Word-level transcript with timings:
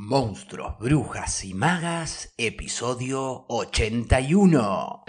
Monstruos, 0.00 0.78
Brujas 0.78 1.44
y 1.44 1.54
Magas, 1.54 2.32
episodio 2.38 3.46
81. 3.48 5.02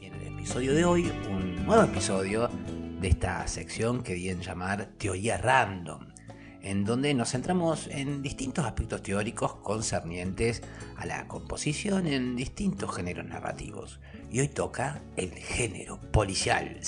En 0.00 0.14
el 0.14 0.22
episodio 0.28 0.74
de 0.74 0.84
hoy, 0.84 1.12
un 1.28 1.66
nuevo 1.66 1.82
episodio 1.82 2.48
de 3.00 3.08
esta 3.08 3.48
sección 3.48 4.04
que 4.04 4.14
bien 4.14 4.40
llamar 4.42 4.90
Teoría 4.96 5.38
Random, 5.38 6.06
en 6.62 6.84
donde 6.84 7.14
nos 7.14 7.30
centramos 7.30 7.88
en 7.88 8.22
distintos 8.22 8.64
aspectos 8.64 9.02
teóricos 9.02 9.56
concernientes 9.56 10.62
a 10.96 11.06
la 11.06 11.26
composición 11.28 12.06
en 12.06 12.36
distintos 12.36 12.94
géneros 12.94 13.26
narrativos. 13.26 14.00
Y 14.30 14.40
hoy 14.40 14.48
toca 14.48 15.02
el 15.16 15.30
género 15.30 16.00
policial. 16.10 16.78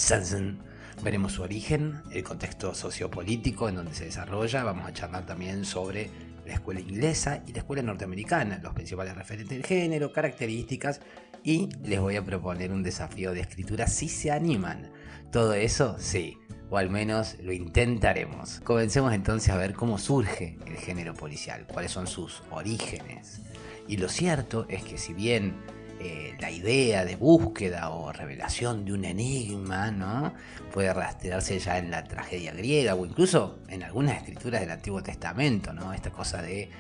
Veremos 1.03 1.33
su 1.33 1.43
origen, 1.43 2.03
el 2.13 2.23
contexto 2.23 2.75
sociopolítico 2.75 3.69
en 3.69 3.77
donde 3.77 3.95
se 3.95 4.05
desarrolla, 4.05 4.65
vamos 4.65 4.87
a 4.87 4.93
charlar 4.93 5.25
también 5.25 5.65
sobre 5.65 6.11
la 6.47 6.55
escuela 6.55 6.81
inglesa 6.81 7.43
y 7.47 7.53
la 7.53 7.61
escuela 7.61 7.83
norteamericana, 7.83 8.61
los 8.63 8.75
principales 8.75 9.15
referentes 9.15 9.57
del 9.57 9.65
género, 9.65 10.13
características 10.13 11.01
y 11.43 11.71
les 11.83 12.01
voy 12.01 12.17
a 12.17 12.25
proponer 12.25 12.71
un 12.71 12.83
desafío 12.83 13.33
de 13.33 13.41
escritura 13.41 13.87
si 13.87 14.09
se 14.09 14.31
animan. 14.31 14.91
Todo 15.33 15.55
eso, 15.55 15.97
sí, 15.99 16.37
o 16.71 16.79
al 16.79 16.89
menos 16.89 17.37
lo 17.43 17.53
intentaremos. 17.53 18.61
Comencemos 18.61 19.13
entonces 19.13 19.51
a 19.51 19.57
ver 19.57 19.75
cómo 19.75 19.99
surge 19.99 20.57
el 20.67 20.77
género 20.77 21.15
policial, 21.15 21.67
cuáles 21.67 21.91
son 21.91 22.07
sus 22.07 22.43
orígenes. 22.51 23.41
Y 23.89 23.97
lo 23.97 24.09
cierto 24.09 24.67
es 24.69 24.85
que 24.85 24.97
si 24.97 25.13
bien 25.13 25.55
eh, 25.99 26.35
la 26.39 26.51
idea 26.51 27.05
de 27.05 27.17
búsqueda 27.17 27.91
o 27.91 28.13
revelación 28.13 28.85
de 28.85 28.93
un 28.93 29.05
enigma, 29.05 29.91
¿no? 29.91 30.33
Puede 30.73 30.95
rastrearse 30.95 31.59
ya 31.59 31.77
en 31.77 31.91
la 31.91 32.05
tragedia 32.05 32.53
griega 32.53 32.95
o 32.95 33.05
incluso 33.05 33.59
en 33.69 33.83
algunas 33.83 34.17
escrituras 34.17 34.61
del 34.61 34.71
Antiguo 34.71 35.03
Testamento, 35.03 35.73
¿no? 35.73 35.93
Esta 35.93 36.11
cosa 36.11 36.41
de 36.41 36.71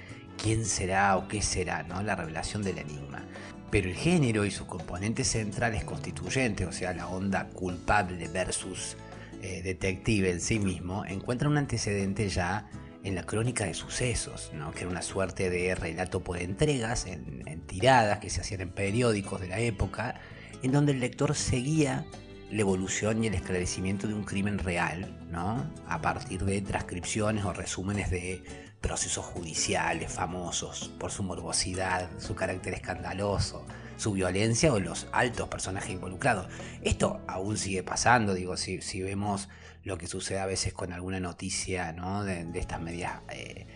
quién 0.40 0.64
será 0.64 1.16
o 1.16 1.28
qué 1.28 1.42
será, 1.42 1.82
¿no? 1.82 2.02
La 2.02 2.14
revelación 2.14 2.62
del 2.62 2.78
enigma. 2.78 3.24
Pero 3.70 3.88
el 3.88 3.94
género 3.94 4.44
y 4.46 4.50
sus 4.50 4.66
componentes 4.66 5.28
centrales 5.28 5.84
constituyentes, 5.84 6.66
o 6.66 6.72
sea, 6.72 6.94
la 6.94 7.08
onda 7.08 7.48
culpable 7.48 8.26
versus 8.28 8.96
eh, 9.42 9.62
detective 9.62 10.30
en 10.30 10.40
sí 10.40 10.58
mismo, 10.58 11.04
encuentran 11.04 11.52
un 11.52 11.58
antecedente 11.58 12.28
ya 12.28 12.68
en 13.02 13.14
la 13.14 13.24
crónica 13.24 13.64
de 13.64 13.74
sucesos, 13.74 14.50
¿no? 14.54 14.72
que 14.72 14.80
era 14.80 14.90
una 14.90 15.02
suerte 15.02 15.48
de 15.48 15.74
relato 15.74 16.22
por 16.22 16.38
entregas, 16.38 17.06
en, 17.06 17.42
en, 17.46 17.60
tiradas 17.62 18.18
que 18.18 18.30
se 18.30 18.42
hacían 18.42 18.60
en 18.60 18.70
periódicos 18.70 19.40
de 19.40 19.48
la 19.48 19.58
época, 19.60 20.20
en 20.62 20.72
donde 20.72 20.92
el 20.92 21.00
lector 21.00 21.34
seguía 21.34 22.04
la 22.50 22.60
evolución 22.60 23.22
y 23.22 23.28
el 23.28 23.34
esclarecimiento 23.34 24.06
de 24.06 24.14
un 24.14 24.24
crimen 24.24 24.58
real, 24.58 25.16
¿no? 25.30 25.64
a 25.88 26.00
partir 26.00 26.44
de 26.44 26.60
transcripciones 26.60 27.44
o 27.44 27.52
resúmenes 27.52 28.10
de 28.10 28.42
procesos 28.80 29.24
judiciales 29.24 30.10
famosos 30.12 30.90
por 30.98 31.10
su 31.10 31.22
morbosidad, 31.22 32.08
su 32.18 32.34
carácter 32.34 32.74
escandaloso, 32.74 33.66
su 34.00 34.12
violencia 34.12 34.72
o 34.72 34.80
los 34.80 35.06
altos 35.12 35.48
personajes 35.48 35.90
involucrados. 35.90 36.48
Esto 36.82 37.20
aún 37.28 37.58
sigue 37.58 37.82
pasando, 37.82 38.34
digo, 38.34 38.56
si, 38.56 39.02
vemos 39.02 39.48
lo 39.84 39.98
que 39.98 40.06
sucede 40.06 40.40
a 40.40 40.46
veces 40.46 40.72
con 40.72 40.92
alguna 40.92 41.20
noticia 41.20 41.92
¿no? 41.92 42.24
de, 42.24 42.46
estas 42.54 42.80
medias 42.80 43.20
eh, 43.30 43.66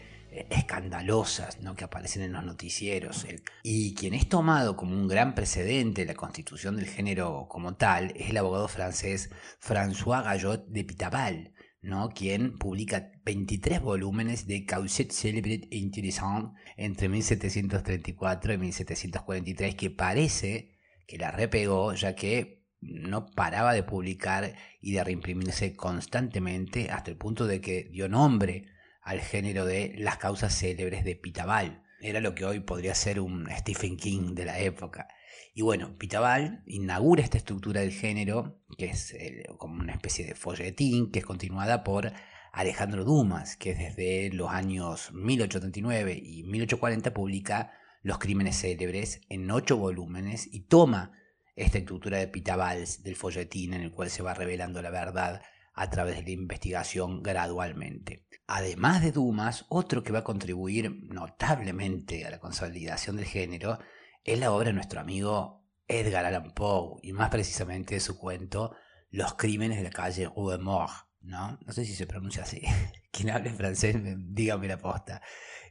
escandalosas 0.50 1.60
¿no? 1.60 1.76
que 1.76 1.84
aparecen 1.84 2.22
en 2.22 2.32
los 2.32 2.44
noticieros. 2.44 3.26
Y 3.62 3.94
quien 3.94 4.14
es 4.14 4.28
tomado 4.28 4.76
como 4.76 4.94
un 4.94 5.08
gran 5.08 5.34
precedente 5.34 6.02
de 6.02 6.06
la 6.06 6.14
constitución 6.14 6.76
del 6.76 6.86
género 6.86 7.46
como 7.48 7.74
tal 7.74 8.12
es 8.16 8.30
el 8.30 8.38
abogado 8.38 8.68
francés 8.68 9.30
François 9.60 10.24
Gallot 10.24 10.66
de 10.68 10.84
Pitaval, 10.84 11.53
¿no? 11.84 12.08
quien 12.10 12.58
publica 12.58 13.12
23 13.24 13.80
volúmenes 13.80 14.46
de 14.46 14.64
Causet 14.64 15.12
célébre 15.12 15.68
e 15.70 15.76
intéressant 15.76 16.54
entre 16.76 17.08
1734 17.08 18.54
y 18.54 18.58
1743, 18.58 19.74
que 19.74 19.90
parece 19.90 20.78
que 21.06 21.18
la 21.18 21.30
repegó, 21.30 21.92
ya 21.94 22.14
que 22.14 22.64
no 22.80 23.26
paraba 23.26 23.74
de 23.74 23.82
publicar 23.82 24.54
y 24.80 24.92
de 24.92 25.04
reimprimirse 25.04 25.74
constantemente 25.74 26.90
hasta 26.90 27.10
el 27.10 27.16
punto 27.16 27.46
de 27.46 27.60
que 27.60 27.84
dio 27.84 28.08
nombre 28.08 28.66
al 29.02 29.20
género 29.20 29.66
de 29.66 29.94
las 29.98 30.16
causas 30.16 30.54
célebres 30.54 31.04
de 31.04 31.16
Pitaval. 31.16 31.82
Era 32.00 32.20
lo 32.20 32.34
que 32.34 32.44
hoy 32.44 32.60
podría 32.60 32.94
ser 32.94 33.20
un 33.20 33.48
Stephen 33.50 33.96
King 33.96 34.34
de 34.34 34.44
la 34.44 34.58
época. 34.58 35.08
Y 35.56 35.62
bueno, 35.62 35.96
Pitaval 35.96 36.64
inaugura 36.66 37.22
esta 37.22 37.38
estructura 37.38 37.80
del 37.80 37.92
género, 37.92 38.60
que 38.76 38.86
es 38.86 39.12
el, 39.14 39.46
como 39.56 39.80
una 39.80 39.92
especie 39.92 40.26
de 40.26 40.34
folletín, 40.34 41.12
que 41.12 41.20
es 41.20 41.24
continuada 41.24 41.84
por 41.84 42.12
Alejandro 42.52 43.04
Dumas, 43.04 43.56
que 43.56 43.72
desde 43.72 44.32
los 44.32 44.50
años 44.50 45.12
1839 45.12 46.20
y 46.20 46.42
1840 46.42 47.14
publica 47.14 47.72
Los 48.02 48.18
Crímenes 48.18 48.60
Célebres 48.60 49.20
en 49.28 49.48
ocho 49.48 49.76
volúmenes 49.76 50.52
y 50.52 50.66
toma 50.66 51.12
esta 51.54 51.78
estructura 51.78 52.18
de 52.18 52.26
Pitaval 52.26 52.84
del 53.04 53.14
folletín 53.14 53.74
en 53.74 53.82
el 53.82 53.92
cual 53.92 54.10
se 54.10 54.24
va 54.24 54.34
revelando 54.34 54.82
la 54.82 54.90
verdad 54.90 55.40
a 55.72 55.88
través 55.88 56.16
de 56.16 56.22
la 56.22 56.30
investigación 56.30 57.22
gradualmente. 57.22 58.26
Además 58.48 59.02
de 59.02 59.12
Dumas, 59.12 59.66
otro 59.68 60.02
que 60.02 60.12
va 60.12 60.20
a 60.20 60.24
contribuir 60.24 60.90
notablemente 61.12 62.24
a 62.24 62.30
la 62.30 62.40
consolidación 62.40 63.14
del 63.16 63.26
género 63.26 63.78
es 64.24 64.38
la 64.38 64.52
obra 64.52 64.68
de 64.68 64.72
nuestro 64.72 65.00
amigo 65.00 65.64
Edgar 65.86 66.24
Allan 66.24 66.52
Poe, 66.52 66.98
y 67.02 67.12
más 67.12 67.28
precisamente 67.28 68.00
su 68.00 68.18
cuento 68.18 68.74
Los 69.10 69.34
crímenes 69.34 69.78
de 69.78 69.84
la 69.84 69.90
calle 69.90 70.30
Rue 70.34 70.58
Mort, 70.58 70.92
¿no? 71.20 71.58
No 71.64 71.72
sé 71.72 71.84
si 71.84 71.94
se 71.94 72.06
pronuncia 72.06 72.42
así. 72.42 72.62
Quien 73.12 73.30
hable 73.30 73.50
francés, 73.50 73.96
dígame 74.02 74.66
la 74.66 74.78
posta. 74.78 75.22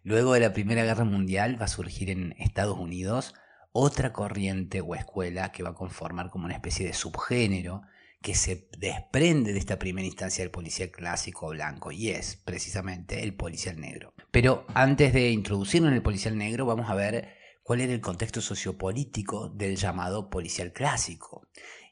Luego 0.04 0.34
de 0.34 0.40
la 0.40 0.54
Primera 0.54 0.86
Guerra 0.86 1.04
Mundial 1.04 1.60
va 1.60 1.66
a 1.66 1.70
surgir 1.70 2.10
en 2.10 2.36
Estados 2.38 2.78
Unidos 2.78 3.34
otra 3.72 4.14
corriente 4.14 4.82
o 4.82 4.96
escuela 4.96 5.52
que 5.52 5.64
va 5.64 5.72
a 5.72 5.76
conformar 5.76 6.30
como 6.30 6.46
una 6.46 6.54
especie 6.54 6.86
de 6.86 6.94
subgénero 6.94 7.82
que 8.22 8.36
se 8.36 8.70
desprende 8.78 9.52
de 9.52 9.60
esta 9.60 9.80
primera 9.80 10.06
instancia 10.06 10.44
del 10.44 10.52
policial 10.52 10.92
clásico 10.92 11.50
blanco 11.50 11.92
y 11.92 12.10
es 12.10 12.38
precisamente 12.38 13.24
el 13.24 13.36
policial 13.36 13.82
negro. 13.82 14.14
Pero 14.32 14.66
antes 14.74 15.12
de 15.12 15.32
introducirnos 15.32 15.90
en 15.90 15.96
el 15.96 16.04
policial 16.04 16.38
negro 16.38 16.66
vamos 16.66 16.90
a 16.90 16.96
ver 16.96 17.43
cuál 17.64 17.82
era 17.82 17.94
el 17.94 18.02
contexto 18.02 18.42
sociopolítico 18.42 19.50
del 19.50 19.78
llamado 19.78 20.30
policial 20.30 20.74
clásico 20.74 21.48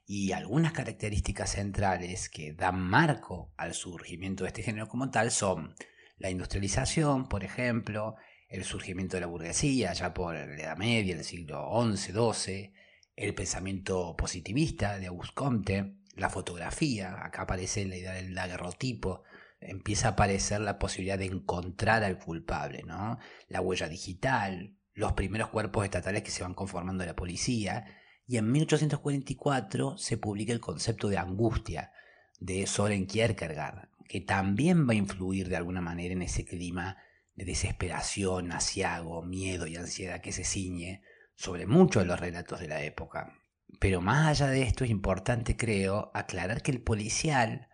y 0.06 0.34
algunas 0.34 0.74
características 0.74 1.52
centrales 1.52 2.30
que 2.30 2.54
dan 2.54 2.80
marco 2.80 3.54
al 3.56 3.74
surgimiento 3.74 4.44
de 4.44 4.50
este 4.50 4.64
género 4.64 4.90
como 4.90 5.10
tal 5.10 5.31
son 5.31 5.74
la 6.18 6.30
industrialización, 6.30 7.28
por 7.30 7.44
ejemplo, 7.44 8.16
el 8.50 8.66
surgimiento 8.66 9.16
de 9.16 9.22
la 9.22 9.28
burguesía 9.28 9.94
ya 9.94 10.14
por 10.14 10.36
la 10.36 10.44
Edad 10.44 10.78
Media, 10.78 11.16
el 11.16 11.24
siglo 11.24 11.70
XI, 11.96 12.12
XII, 12.12 12.74
el 13.16 13.34
pensamiento 13.34 14.16
positivista 14.18 15.00
de 15.00 15.08
Auguste 15.08 15.34
Comte, 15.34 15.96
la 16.16 16.30
fotografía, 16.30 17.24
acá 17.24 17.44
aparece 17.44 17.86
la 17.86 17.96
idea 17.96 18.12
del 18.12 18.36
daguerrotipo, 18.36 19.24
empieza 19.62 20.10
a 20.10 20.12
aparecer 20.12 20.60
la 20.60 20.78
posibilidad 20.78 21.18
de 21.18 21.26
encontrar 21.26 22.04
al 22.04 22.20
culpable, 22.20 22.84
¿no? 22.84 23.18
La 23.48 23.62
huella 23.62 23.88
digital, 23.88 24.76
los 25.01 25.13
primeros 25.13 25.50
cuerpos 25.50 25.84
estatales 25.84 26.22
que 26.22 26.29
se 26.29 26.44
van 26.44 26.53
conformando 26.53 27.06
la 27.06 27.16
policía, 27.16 27.85
y 28.28 28.38
en 28.38 28.51
1844 28.51 29.97
se 29.97 30.17
publica 30.17 30.53
el 30.53 30.62
concepto 30.62 31.09
de 31.09 31.17
angustia 31.17 31.91
de 32.39 32.67
Soren 32.67 33.07
Kierkegaard, 33.07 33.89
que 34.07 34.22
también 34.22 34.88
va 34.88 34.94
a 34.94 34.97
influir 34.97 35.50
de 35.50 35.57
alguna 35.57 35.81
manera 35.81 36.13
en 36.13 36.22
ese 36.22 36.45
clima 36.45 36.97
de 37.34 37.45
desesperación, 37.45 38.51
asiago, 38.51 39.23
miedo 39.23 39.66
y 39.66 39.75
ansiedad 39.75 40.22
que 40.22 40.31
se 40.31 40.44
ciñe 40.44 41.01
sobre 41.35 41.66
muchos 41.66 42.03
de 42.03 42.07
los 42.07 42.19
relatos 42.19 42.59
de 42.59 42.68
la 42.68 42.83
época. 42.83 43.33
Pero 43.79 44.01
más 44.01 44.27
allá 44.27 44.51
de 44.51 44.62
esto 44.62 44.83
es 44.83 44.92
importante, 44.92 45.57
creo, 45.57 46.12
aclarar 46.13 46.62
que 46.62 46.71
el 46.71 46.81
policial 46.81 47.69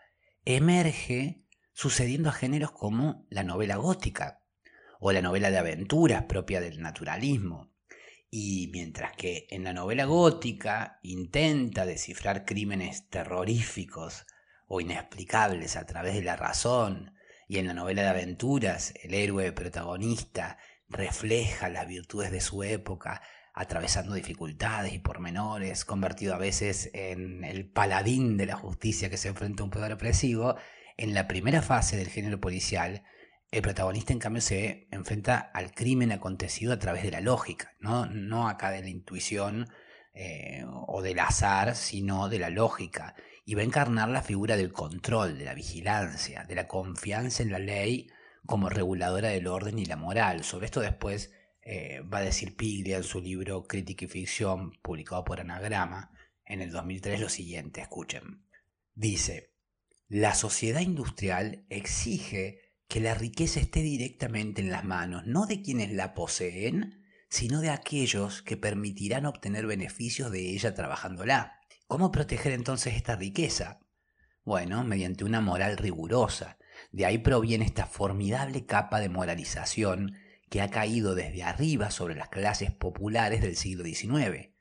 emerge 0.45 1.43
sucediendo 1.73 2.29
a 2.29 2.33
géneros 2.33 2.71
como 2.71 3.27
la 3.29 3.43
novela 3.43 3.75
gótica 3.75 4.46
o 4.99 5.11
la 5.11 5.21
novela 5.21 5.51
de 5.51 5.57
aventuras 5.57 6.23
propia 6.23 6.61
del 6.61 6.81
naturalismo. 6.81 7.71
Y 8.29 8.69
mientras 8.73 9.13
que 9.15 9.47
en 9.49 9.63
la 9.63 9.73
novela 9.73 10.05
gótica 10.05 10.99
intenta 11.01 11.85
descifrar 11.85 12.45
crímenes 12.45 13.09
terroríficos 13.09 14.25
o 14.67 14.81
inexplicables 14.81 15.77
a 15.77 15.85
través 15.85 16.15
de 16.15 16.23
la 16.23 16.35
razón, 16.35 17.13
y 17.47 17.59
en 17.59 17.67
la 17.67 17.73
novela 17.73 18.03
de 18.03 18.09
aventuras 18.09 18.93
el 19.01 19.13
héroe 19.13 19.51
protagonista 19.53 20.57
refleja 20.89 21.69
las 21.69 21.87
virtudes 21.87 22.31
de 22.31 22.41
su 22.41 22.63
época, 22.63 23.21
atravesando 23.53 24.13
dificultades 24.13 24.93
y 24.93 24.99
pormenores, 24.99 25.85
convertido 25.85 26.35
a 26.35 26.37
veces 26.37 26.91
en 26.93 27.43
el 27.43 27.69
paladín 27.69 28.37
de 28.37 28.45
la 28.45 28.55
justicia 28.55 29.09
que 29.09 29.17
se 29.17 29.29
enfrenta 29.29 29.63
a 29.63 29.65
un 29.65 29.71
poder 29.71 29.93
opresivo, 29.93 30.55
en 30.97 31.13
la 31.13 31.27
primera 31.27 31.61
fase 31.61 31.95
del 31.95 32.09
género 32.09 32.39
policial, 32.39 33.03
el 33.51 33.61
protagonista 33.61 34.13
en 34.13 34.19
cambio 34.19 34.41
se 34.41 34.87
enfrenta 34.91 35.37
al 35.37 35.71
crimen 35.71 36.11
acontecido 36.11 36.73
a 36.73 36.79
través 36.79 37.03
de 37.03 37.11
la 37.11 37.21
lógica, 37.21 37.75
no, 37.79 38.49
acá 38.49 38.71
de 38.71 38.81
la 38.81 38.89
intuición 38.89 39.69
eh, 40.13 40.65
o 40.65 41.01
del 41.01 41.19
azar, 41.19 41.75
sino 41.75 42.27
de 42.27 42.39
la 42.39 42.49
lógica. 42.49 43.15
Y 43.45 43.55
va 43.55 43.61
a 43.61 43.65
encarnar 43.65 44.09
la 44.09 44.21
figura 44.21 44.57
del 44.57 44.73
control, 44.73 45.37
de 45.37 45.45
la 45.45 45.53
vigilancia, 45.53 46.43
de 46.43 46.55
la 46.55 46.67
confianza 46.67 47.43
en 47.43 47.51
la 47.51 47.59
ley 47.59 48.09
como 48.45 48.67
reguladora 48.67 49.29
del 49.29 49.47
orden 49.47 49.79
y 49.79 49.85
la 49.85 49.95
moral. 49.95 50.43
Sobre 50.43 50.65
esto 50.65 50.81
después 50.81 51.31
eh, 51.61 52.01
va 52.01 52.17
a 52.17 52.23
decir 52.23 52.57
Piglia 52.57 52.97
en 52.97 53.03
su 53.03 53.21
libro 53.21 53.65
Crítica 53.65 54.05
y 54.05 54.09
Ficción, 54.09 54.71
publicado 54.81 55.23
por 55.23 55.39
Anagrama, 55.39 56.11
en 56.45 56.61
el 56.61 56.71
2003 56.71 57.21
lo 57.21 57.29
siguiente, 57.29 57.79
escuchen. 57.79 58.43
Dice, 58.93 59.53
la 60.07 60.33
sociedad 60.33 60.81
industrial 60.81 61.65
exige 61.69 62.66
que 62.87 63.01
la 63.01 63.13
riqueza 63.13 63.59
esté 63.59 63.81
directamente 63.81 64.61
en 64.61 64.71
las 64.71 64.83
manos, 64.83 65.25
no 65.25 65.45
de 65.45 65.61
quienes 65.61 65.91
la 65.91 66.13
poseen, 66.13 67.03
sino 67.29 67.59
de 67.59 67.69
aquellos 67.69 68.41
que 68.41 68.57
permitirán 68.57 69.25
obtener 69.25 69.67
beneficios 69.67 70.31
de 70.31 70.51
ella 70.51 70.73
trabajándola. 70.73 71.59
¿Cómo 71.87 72.11
proteger 72.11 72.53
entonces 72.53 72.95
esta 72.95 73.15
riqueza? 73.15 73.79
Bueno, 74.43 74.83
mediante 74.85 75.25
una 75.25 75.41
moral 75.41 75.77
rigurosa. 75.77 76.57
De 76.91 77.05
ahí 77.05 77.17
proviene 77.17 77.65
esta 77.65 77.85
formidable 77.85 78.65
capa 78.65 78.99
de 78.99 79.09
moralización 79.09 80.15
que 80.49 80.61
ha 80.61 80.69
caído 80.69 81.15
desde 81.15 81.43
arriba 81.43 81.91
sobre 81.91 82.15
las 82.15 82.29
clases 82.29 82.71
populares 82.71 83.41
del 83.41 83.57
siglo 83.57 83.83
XIX. 83.83 84.53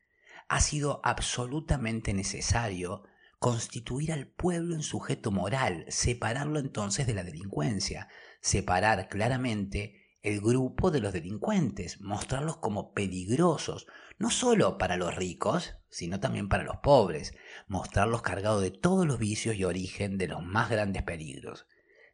Ha 0.49 0.61
sido 0.61 1.01
absolutamente 1.05 2.13
necesario 2.15 3.05
constituir 3.39 4.13
al 4.13 4.27
pueblo 4.27 4.75
en 4.75 4.83
sujeto 4.83 5.31
moral, 5.31 5.85
separarlo 5.89 6.59
entonces 6.59 7.07
de 7.07 7.15
la 7.15 7.25
delincuencia, 7.25 8.09
separar 8.41 9.09
claramente 9.09 10.19
el 10.23 10.41
grupo 10.41 10.91
de 10.91 11.01
los 11.01 11.13
delincuentes, 11.13 12.01
mostrarlos 12.01 12.57
como 12.57 12.93
peligrosos, 12.93 13.87
no 14.19 14.31
solo 14.31 14.79
para 14.79 14.97
los 14.97 15.15
ricos, 15.15 15.75
sino 15.89 16.19
también 16.19 16.49
para 16.49 16.65
los 16.65 16.79
pobres, 16.79 17.35
mostrarlos 17.69 18.23
cargados 18.23 18.63
de 18.63 18.71
todos 18.71 19.07
los 19.07 19.19
vicios 19.19 19.57
y 19.57 19.65
origen 19.65 20.19
de 20.19 20.29
los 20.29 20.43
más 20.43 20.71
grandes 20.71 21.03
peligros. 21.03 21.67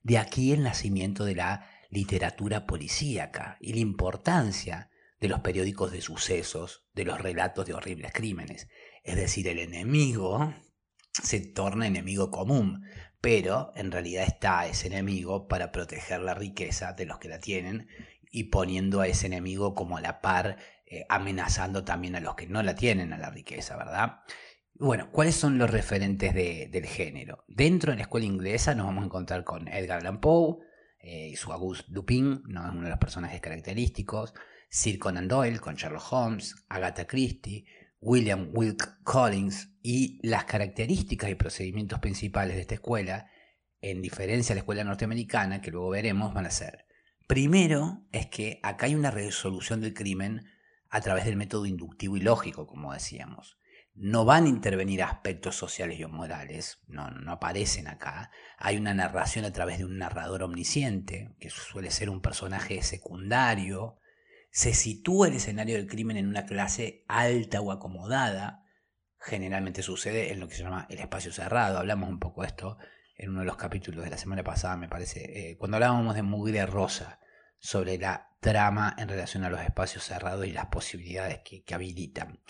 De 0.02 0.18
aquí 0.18 0.52
el 0.52 0.62
nacimiento 0.62 1.24
de 1.24 1.36
la 1.36 1.70
literatura 1.88 2.66
policíaca 2.66 3.56
y 3.60 3.72
la 3.72 3.80
importancia 3.80 4.90
de 5.20 5.28
los 5.28 5.40
periódicos 5.40 5.92
de 5.92 6.00
sucesos, 6.00 6.84
de 6.94 7.04
los 7.04 7.20
relatos 7.20 7.64
de 7.64 7.74
horribles 7.74 8.12
crímenes. 8.12 8.68
Es 9.04 9.16
decir, 9.16 9.46
el 9.46 9.60
enemigo 9.60 10.52
se 11.12 11.40
torna 11.40 11.86
enemigo 11.86 12.30
común, 12.30 12.84
pero 13.20 13.72
en 13.76 13.92
realidad 13.92 14.24
está 14.24 14.66
ese 14.66 14.88
enemigo 14.88 15.48
para 15.48 15.72
proteger 15.72 16.20
la 16.20 16.34
riqueza 16.34 16.92
de 16.92 17.06
los 17.06 17.18
que 17.18 17.28
la 17.28 17.38
tienen 17.38 17.88
y 18.30 18.44
poniendo 18.44 19.00
a 19.00 19.06
ese 19.06 19.26
enemigo 19.26 19.74
como 19.74 19.96
a 19.96 20.00
la 20.00 20.20
par, 20.20 20.56
eh, 20.86 21.04
amenazando 21.08 21.84
también 21.84 22.16
a 22.16 22.20
los 22.20 22.34
que 22.34 22.46
no 22.46 22.62
la 22.62 22.74
tienen 22.74 23.12
a 23.12 23.18
la 23.18 23.30
riqueza, 23.30 23.76
¿verdad? 23.76 24.20
Bueno, 24.74 25.10
¿cuáles 25.12 25.36
son 25.36 25.58
los 25.58 25.70
referentes 25.70 26.34
del 26.34 26.86
género? 26.86 27.44
Dentro 27.46 27.92
de 27.92 27.96
la 27.96 28.02
escuela 28.02 28.26
inglesa 28.26 28.74
nos 28.74 28.86
vamos 28.86 29.02
a 29.02 29.06
encontrar 29.06 29.44
con 29.44 29.68
Edgar 29.68 30.00
Allan 30.00 30.20
Poe, 30.20 30.56
eh, 30.98 31.30
y 31.32 31.36
su 31.36 31.52
Auguste 31.52 31.86
Dupin, 31.88 32.42
¿no? 32.46 32.64
es 32.64 32.72
uno 32.72 32.84
de 32.84 32.90
los 32.90 32.98
personajes 32.98 33.40
característicos, 33.40 34.34
Sir 34.70 34.98
Conan 34.98 35.28
Doyle 35.28 35.58
con 35.58 35.74
Sherlock 35.74 36.12
Holmes, 36.12 36.64
Agatha 36.68 37.06
Christie, 37.06 37.66
William 38.02 38.50
Wilk 38.52 39.02
Collins 39.02 39.70
y 39.80 40.20
las 40.22 40.44
características 40.44 41.30
y 41.30 41.34
procedimientos 41.34 42.00
principales 42.00 42.56
de 42.56 42.62
esta 42.62 42.74
escuela, 42.74 43.30
en 43.80 44.02
diferencia 44.02 44.52
a 44.52 44.56
la 44.56 44.60
escuela 44.60 44.84
norteamericana, 44.84 45.62
que 45.62 45.70
luego 45.70 45.88
veremos, 45.88 46.34
van 46.34 46.46
a 46.46 46.50
ser. 46.50 46.84
Primero 47.26 48.04
es 48.12 48.26
que 48.26 48.60
acá 48.62 48.86
hay 48.86 48.94
una 48.94 49.10
resolución 49.10 49.80
del 49.80 49.94
crimen 49.94 50.44
a 50.90 51.00
través 51.00 51.24
del 51.24 51.36
método 51.36 51.64
inductivo 51.64 52.16
y 52.16 52.20
lógico, 52.20 52.66
como 52.66 52.92
decíamos 52.92 53.56
no 53.94 54.24
van 54.24 54.46
a 54.46 54.48
intervenir 54.48 55.02
aspectos 55.02 55.56
sociales 55.56 56.00
y 56.00 56.06
morales, 56.06 56.80
no, 56.86 57.10
no 57.10 57.32
aparecen 57.32 57.88
acá. 57.88 58.30
Hay 58.56 58.76
una 58.76 58.94
narración 58.94 59.44
a 59.44 59.52
través 59.52 59.78
de 59.78 59.84
un 59.84 59.98
narrador 59.98 60.42
omnisciente, 60.42 61.34
que 61.38 61.50
suele 61.50 61.90
ser 61.90 62.08
un 62.08 62.22
personaje 62.22 62.82
secundario. 62.82 63.98
Se 64.52 64.74
sitúa 64.74 65.28
el 65.28 65.34
escenario 65.34 65.76
del 65.76 65.88
crimen 65.88 66.18
en 66.18 66.28
una 66.28 66.44
clase 66.44 67.04
alta 67.08 67.60
o 67.62 67.72
acomodada. 67.72 68.66
Generalmente 69.18 69.82
sucede 69.82 70.30
en 70.30 70.40
lo 70.40 70.46
que 70.46 70.54
se 70.54 70.62
llama 70.62 70.86
el 70.90 70.98
espacio 70.98 71.32
cerrado. 71.32 71.78
Hablamos 71.78 72.10
un 72.10 72.20
poco 72.20 72.42
de 72.42 72.48
esto 72.48 72.76
en 73.16 73.30
uno 73.30 73.40
de 73.40 73.46
los 73.46 73.56
capítulos 73.56 74.04
de 74.04 74.10
la 74.10 74.18
semana 74.18 74.44
pasada, 74.44 74.76
me 74.76 74.88
parece, 74.88 75.50
eh, 75.50 75.56
cuando 75.56 75.78
hablábamos 75.78 76.14
de 76.14 76.22
Mugre 76.22 76.66
Rosa, 76.66 77.18
sobre 77.58 77.96
la 77.96 78.36
trama 78.40 78.94
en 78.98 79.08
relación 79.08 79.44
a 79.44 79.50
los 79.50 79.60
espacios 79.60 80.04
cerrados 80.04 80.46
y 80.46 80.52
las 80.52 80.66
posibilidades 80.66 81.40
que 81.44 81.74
habilitan. 81.74 82.40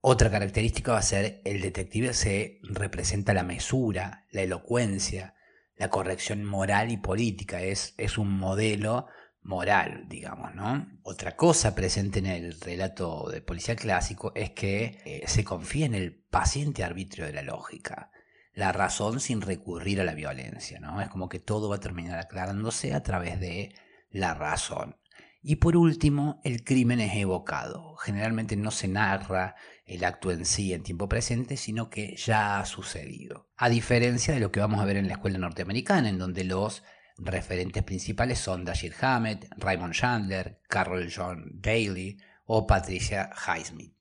Otra 0.00 0.30
característica 0.30 0.92
va 0.92 0.98
a 0.98 1.02
ser 1.02 1.42
el 1.44 1.60
detective 1.60 2.14
se 2.14 2.58
representa 2.62 3.34
la 3.34 3.42
mesura, 3.42 4.26
la 4.30 4.40
elocuencia, 4.42 5.34
la 5.76 5.90
corrección 5.90 6.44
moral 6.44 6.90
y 6.90 6.96
política, 6.96 7.62
es, 7.62 7.94
es 7.98 8.18
un 8.18 8.38
modelo 8.38 9.06
moral, 9.42 10.06
digamos, 10.08 10.54
¿no? 10.54 10.86
Otra 11.02 11.36
cosa 11.36 11.74
presente 11.74 12.18
en 12.18 12.26
el 12.26 12.60
relato 12.60 13.28
de 13.30 13.40
policía 13.40 13.76
clásico 13.76 14.32
es 14.34 14.50
que 14.50 15.00
eh, 15.04 15.22
se 15.26 15.44
confía 15.44 15.86
en 15.86 15.94
el 15.94 16.14
paciente 16.14 16.84
arbitrio 16.84 17.26
de 17.26 17.32
la 17.32 17.42
lógica, 17.42 18.10
la 18.52 18.72
razón 18.72 19.20
sin 19.20 19.40
recurrir 19.40 20.00
a 20.00 20.04
la 20.04 20.14
violencia, 20.14 20.80
¿no? 20.80 21.00
Es 21.00 21.08
como 21.08 21.28
que 21.28 21.40
todo 21.40 21.68
va 21.68 21.76
a 21.76 21.80
terminar 21.80 22.18
aclarándose 22.18 22.94
a 22.94 23.02
través 23.02 23.40
de 23.40 23.74
la 24.10 24.34
razón. 24.34 24.96
Y 25.42 25.56
por 25.56 25.76
último, 25.76 26.40
el 26.44 26.64
crimen 26.64 27.00
es 27.00 27.14
evocado. 27.16 27.96
Generalmente 27.96 28.56
no 28.56 28.70
se 28.70 28.88
narra 28.88 29.56
el 29.86 30.04
acto 30.04 30.30
en 30.30 30.44
sí 30.44 30.74
en 30.74 30.82
tiempo 30.82 31.08
presente, 31.08 31.56
sino 31.56 31.88
que 31.88 32.14
ya 32.16 32.60
ha 32.60 32.66
sucedido. 32.66 33.48
A 33.56 33.70
diferencia 33.70 34.34
de 34.34 34.40
lo 34.40 34.52
que 34.52 34.60
vamos 34.60 34.80
a 34.80 34.84
ver 34.84 34.98
en 34.98 35.08
la 35.08 35.14
escuela 35.14 35.38
norteamericana, 35.38 36.10
en 36.10 36.18
donde 36.18 36.44
los 36.44 36.84
referentes 37.22 37.82
principales 37.82 38.38
son 38.38 38.64
Dashiell 38.64 38.94
Hammett, 39.00 39.48
Raymond 39.56 39.94
Chandler, 39.94 40.60
Carol 40.68 41.10
John 41.14 41.50
Daly 41.54 42.18
o 42.46 42.66
Patricia 42.66 43.30
Highsmith. 43.46 43.94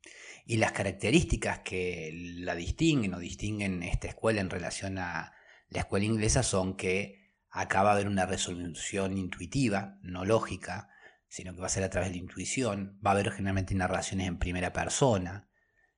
Y 0.45 0.57
las 0.57 0.71
características 0.71 1.59
que 1.59 2.11
la 2.39 2.55
distinguen 2.55 3.13
o 3.13 3.19
distinguen 3.19 3.83
esta 3.83 4.07
escuela 4.07 4.41
en 4.41 4.49
relación 4.49 4.97
a 4.97 5.33
la 5.69 5.79
escuela 5.79 6.05
inglesa 6.05 6.41
son 6.41 6.75
que 6.75 7.35
acaba 7.51 7.91
de 7.91 8.01
haber 8.01 8.07
una 8.07 8.25
resolución 8.25 9.17
intuitiva, 9.17 9.99
no 10.01 10.25
lógica, 10.25 10.89
sino 11.27 11.53
que 11.53 11.61
va 11.61 11.67
a 11.67 11.69
ser 11.69 11.83
a 11.83 11.89
través 11.89 12.09
de 12.09 12.15
la 12.15 12.23
intuición, 12.23 12.99
va 13.05 13.11
a 13.11 13.13
haber 13.13 13.31
generalmente 13.31 13.75
narraciones 13.75 14.27
en 14.27 14.39
primera 14.39 14.73
persona, 14.73 15.47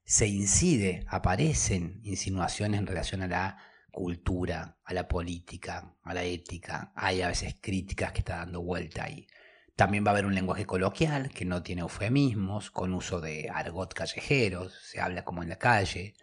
se 0.04 0.28
incide, 0.28 1.06
aparecen 1.08 2.02
insinuaciones 2.04 2.80
en 2.80 2.88
relación 2.88 3.22
a 3.22 3.28
la 3.28 3.58
cultura, 3.91 4.77
a 4.83 4.93
la 4.93 5.07
política, 5.07 5.95
a 6.03 6.13
la 6.13 6.24
ética, 6.24 6.91
hay 6.95 7.21
a 7.21 7.27
veces 7.27 7.55
críticas 7.62 8.13
que 8.13 8.19
está 8.19 8.38
dando 8.38 8.62
vuelta 8.62 9.03
ahí. 9.03 9.27
También 9.75 10.05
va 10.05 10.10
a 10.10 10.13
haber 10.13 10.25
un 10.25 10.36
lenguaje 10.36 10.65
coloquial 10.65 11.29
que 11.31 11.45
no 11.45 11.63
tiene 11.63 11.81
eufemismos, 11.81 12.71
con 12.71 12.93
uso 12.93 13.21
de 13.21 13.50
argot 13.53 13.93
callejeros, 13.93 14.74
se 14.83 15.01
habla 15.01 15.24
como 15.24 15.43
en 15.43 15.50
la 15.50 15.57
calle. 15.57 16.15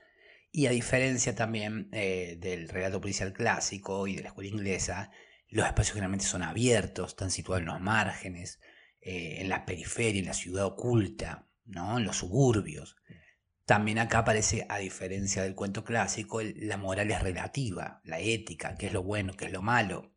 Y 0.50 0.66
a 0.66 0.70
diferencia 0.70 1.34
también 1.34 1.88
eh, 1.92 2.36
del 2.40 2.68
relato 2.68 3.00
policial 3.00 3.32
clásico 3.32 4.06
y 4.06 4.16
de 4.16 4.22
la 4.22 4.28
escuela 4.28 4.50
inglesa, 4.50 5.10
los 5.48 5.66
espacios 5.66 5.94
generalmente 5.94 6.26
son 6.26 6.42
abiertos, 6.42 7.08
están 7.08 7.30
situados 7.30 7.60
en 7.60 7.66
los 7.66 7.80
márgenes, 7.80 8.60
eh, 9.00 9.38
en 9.40 9.48
la 9.48 9.64
periferia, 9.64 10.20
en 10.20 10.26
la 10.26 10.34
ciudad 10.34 10.66
oculta, 10.66 11.48
¿no? 11.64 11.98
en 11.98 12.04
los 12.04 12.18
suburbios. 12.18 12.96
También 13.68 13.98
acá 13.98 14.20
aparece, 14.20 14.64
a 14.70 14.78
diferencia 14.78 15.42
del 15.42 15.54
cuento 15.54 15.84
clásico, 15.84 16.40
la 16.40 16.78
moral 16.78 17.10
es 17.10 17.22
relativa, 17.22 18.00
la 18.02 18.18
ética, 18.18 18.76
qué 18.78 18.86
es 18.86 18.94
lo 18.94 19.02
bueno, 19.02 19.34
qué 19.36 19.44
es 19.44 19.52
lo 19.52 19.60
malo. 19.60 20.14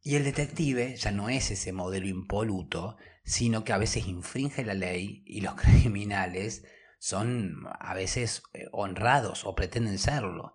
Y 0.00 0.14
el 0.14 0.24
detective 0.24 0.96
ya 0.96 1.10
no 1.10 1.28
es 1.28 1.50
ese 1.50 1.74
modelo 1.74 2.08
impoluto, 2.08 2.96
sino 3.22 3.64
que 3.64 3.74
a 3.74 3.76
veces 3.76 4.06
infringe 4.06 4.64
la 4.64 4.72
ley 4.72 5.22
y 5.26 5.42
los 5.42 5.56
criminales 5.60 6.64
son 6.98 7.66
a 7.80 7.92
veces 7.92 8.44
eh, 8.54 8.64
honrados 8.72 9.44
o 9.44 9.54
pretenden 9.54 9.98
serlo. 9.98 10.54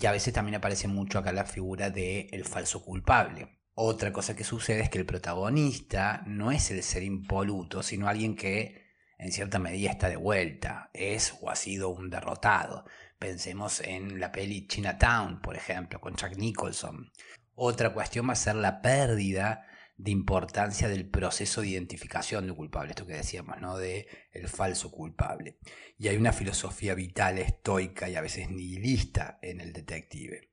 Y 0.00 0.06
a 0.06 0.12
veces 0.12 0.32
también 0.32 0.54
aparece 0.54 0.88
mucho 0.88 1.18
acá 1.18 1.30
la 1.32 1.44
figura 1.44 1.90
del 1.90 2.28
el 2.32 2.46
falso 2.46 2.82
culpable. 2.82 3.60
Otra 3.74 4.14
cosa 4.14 4.34
que 4.34 4.44
sucede 4.44 4.80
es 4.80 4.88
que 4.88 4.96
el 4.96 5.04
protagonista 5.04 6.22
no 6.26 6.52
es 6.52 6.70
el 6.70 6.82
ser 6.82 7.02
impoluto, 7.02 7.82
sino 7.82 8.08
alguien 8.08 8.34
que 8.34 8.85
en 9.18 9.32
cierta 9.32 9.58
medida 9.58 9.90
está 9.90 10.08
de 10.08 10.16
vuelta, 10.16 10.90
es 10.92 11.34
o 11.40 11.50
ha 11.50 11.56
sido 11.56 11.88
un 11.88 12.10
derrotado. 12.10 12.84
Pensemos 13.18 13.80
en 13.80 14.20
la 14.20 14.32
peli 14.32 14.66
Chinatown, 14.66 15.40
por 15.40 15.56
ejemplo, 15.56 16.00
con 16.00 16.16
Jack 16.16 16.36
Nicholson. 16.36 17.10
Otra 17.54 17.94
cuestión 17.94 18.28
va 18.28 18.34
a 18.34 18.36
ser 18.36 18.56
la 18.56 18.82
pérdida 18.82 19.66
de 19.96 20.10
importancia 20.10 20.88
del 20.88 21.08
proceso 21.08 21.62
de 21.62 21.68
identificación 21.68 22.46
del 22.46 22.54
culpable, 22.54 22.90
esto 22.90 23.06
que 23.06 23.14
decíamos, 23.14 23.58
¿no? 23.60 23.78
De 23.78 24.06
el 24.32 24.48
falso 24.48 24.90
culpable. 24.90 25.58
Y 25.96 26.08
hay 26.08 26.16
una 26.18 26.34
filosofía 26.34 26.94
vital 26.94 27.38
estoica 27.38 28.08
y 28.08 28.16
a 28.16 28.20
veces 28.20 28.50
nihilista 28.50 29.38
en 29.40 29.60
el 29.60 29.72
detective. 29.72 30.50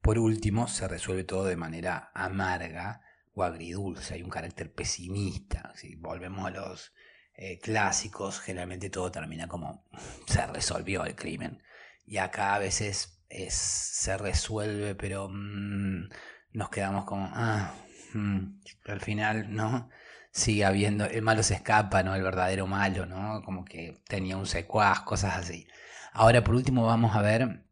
Por 0.00 0.18
último, 0.18 0.68
se 0.68 0.88
resuelve 0.88 1.24
todo 1.24 1.44
de 1.44 1.56
manera 1.56 2.10
amarga 2.14 3.02
o 3.34 3.42
agridulce, 3.42 4.14
hay 4.14 4.22
un 4.22 4.30
carácter 4.30 4.72
pesimista. 4.72 5.72
Si 5.74 5.96
volvemos 5.96 6.46
a 6.46 6.50
los 6.50 6.94
eh, 7.36 7.58
clásicos, 7.60 8.40
generalmente 8.40 8.90
todo 8.90 9.10
termina 9.10 9.48
como 9.48 9.84
se 10.26 10.46
resolvió 10.46 11.04
el 11.04 11.14
crimen. 11.14 11.62
Y 12.06 12.18
acá 12.18 12.54
a 12.54 12.58
veces 12.58 13.20
es, 13.28 13.54
se 13.54 14.16
resuelve, 14.16 14.94
pero 14.94 15.28
mm, 15.30 16.08
nos 16.52 16.70
quedamos 16.70 17.04
como, 17.04 17.28
ah, 17.32 17.74
mm, 18.14 18.60
al 18.86 19.00
final, 19.00 19.54
¿no? 19.54 19.90
Sigue 20.30 20.64
habiendo, 20.64 21.06
el 21.06 21.22
malo 21.22 21.42
se 21.42 21.54
escapa, 21.54 22.02
¿no? 22.02 22.14
El 22.14 22.22
verdadero 22.22 22.66
malo, 22.66 23.06
¿no? 23.06 23.42
Como 23.44 23.64
que 23.64 24.02
tenía 24.08 24.36
un 24.36 24.46
secuaz, 24.46 25.00
cosas 25.00 25.36
así. 25.36 25.66
Ahora, 26.12 26.44
por 26.44 26.54
último, 26.54 26.86
vamos 26.86 27.16
a 27.16 27.22
ver 27.22 27.66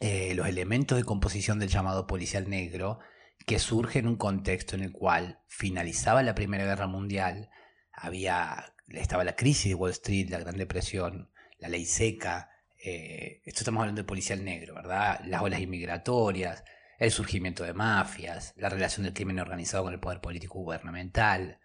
eh, 0.00 0.34
los 0.34 0.46
elementos 0.46 0.98
de 0.98 1.04
composición 1.04 1.58
del 1.58 1.68
llamado 1.68 2.06
policial 2.06 2.48
negro 2.48 3.00
que 3.46 3.58
surge 3.58 3.98
en 3.98 4.08
un 4.08 4.16
contexto 4.16 4.76
en 4.76 4.82
el 4.82 4.92
cual 4.92 5.40
finalizaba 5.48 6.22
la 6.22 6.34
Primera 6.34 6.64
Guerra 6.64 6.86
Mundial, 6.86 7.50
había, 7.92 8.73
estaba 8.88 9.24
la 9.24 9.36
crisis 9.36 9.70
de 9.70 9.74
Wall 9.74 9.90
Street, 9.92 10.28
la 10.30 10.40
Gran 10.40 10.56
Depresión, 10.56 11.30
la 11.58 11.68
ley 11.68 11.84
seca, 11.84 12.50
eh, 12.84 13.40
esto 13.46 13.60
estamos 13.60 13.80
hablando 13.80 14.02
de 14.02 14.06
policial 14.06 14.44
negro, 14.44 14.74
¿verdad? 14.74 15.20
Las 15.24 15.40
olas 15.40 15.60
inmigratorias, 15.60 16.64
el 16.98 17.10
surgimiento 17.10 17.64
de 17.64 17.72
mafias, 17.72 18.52
la 18.56 18.68
relación 18.68 19.04
del 19.04 19.14
crimen 19.14 19.40
organizado 19.40 19.84
con 19.84 19.94
el 19.94 20.00
poder 20.00 20.20
político 20.20 20.58
gubernamental, 20.58 21.58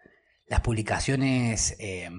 las 0.46 0.60
publicaciones 0.60 1.76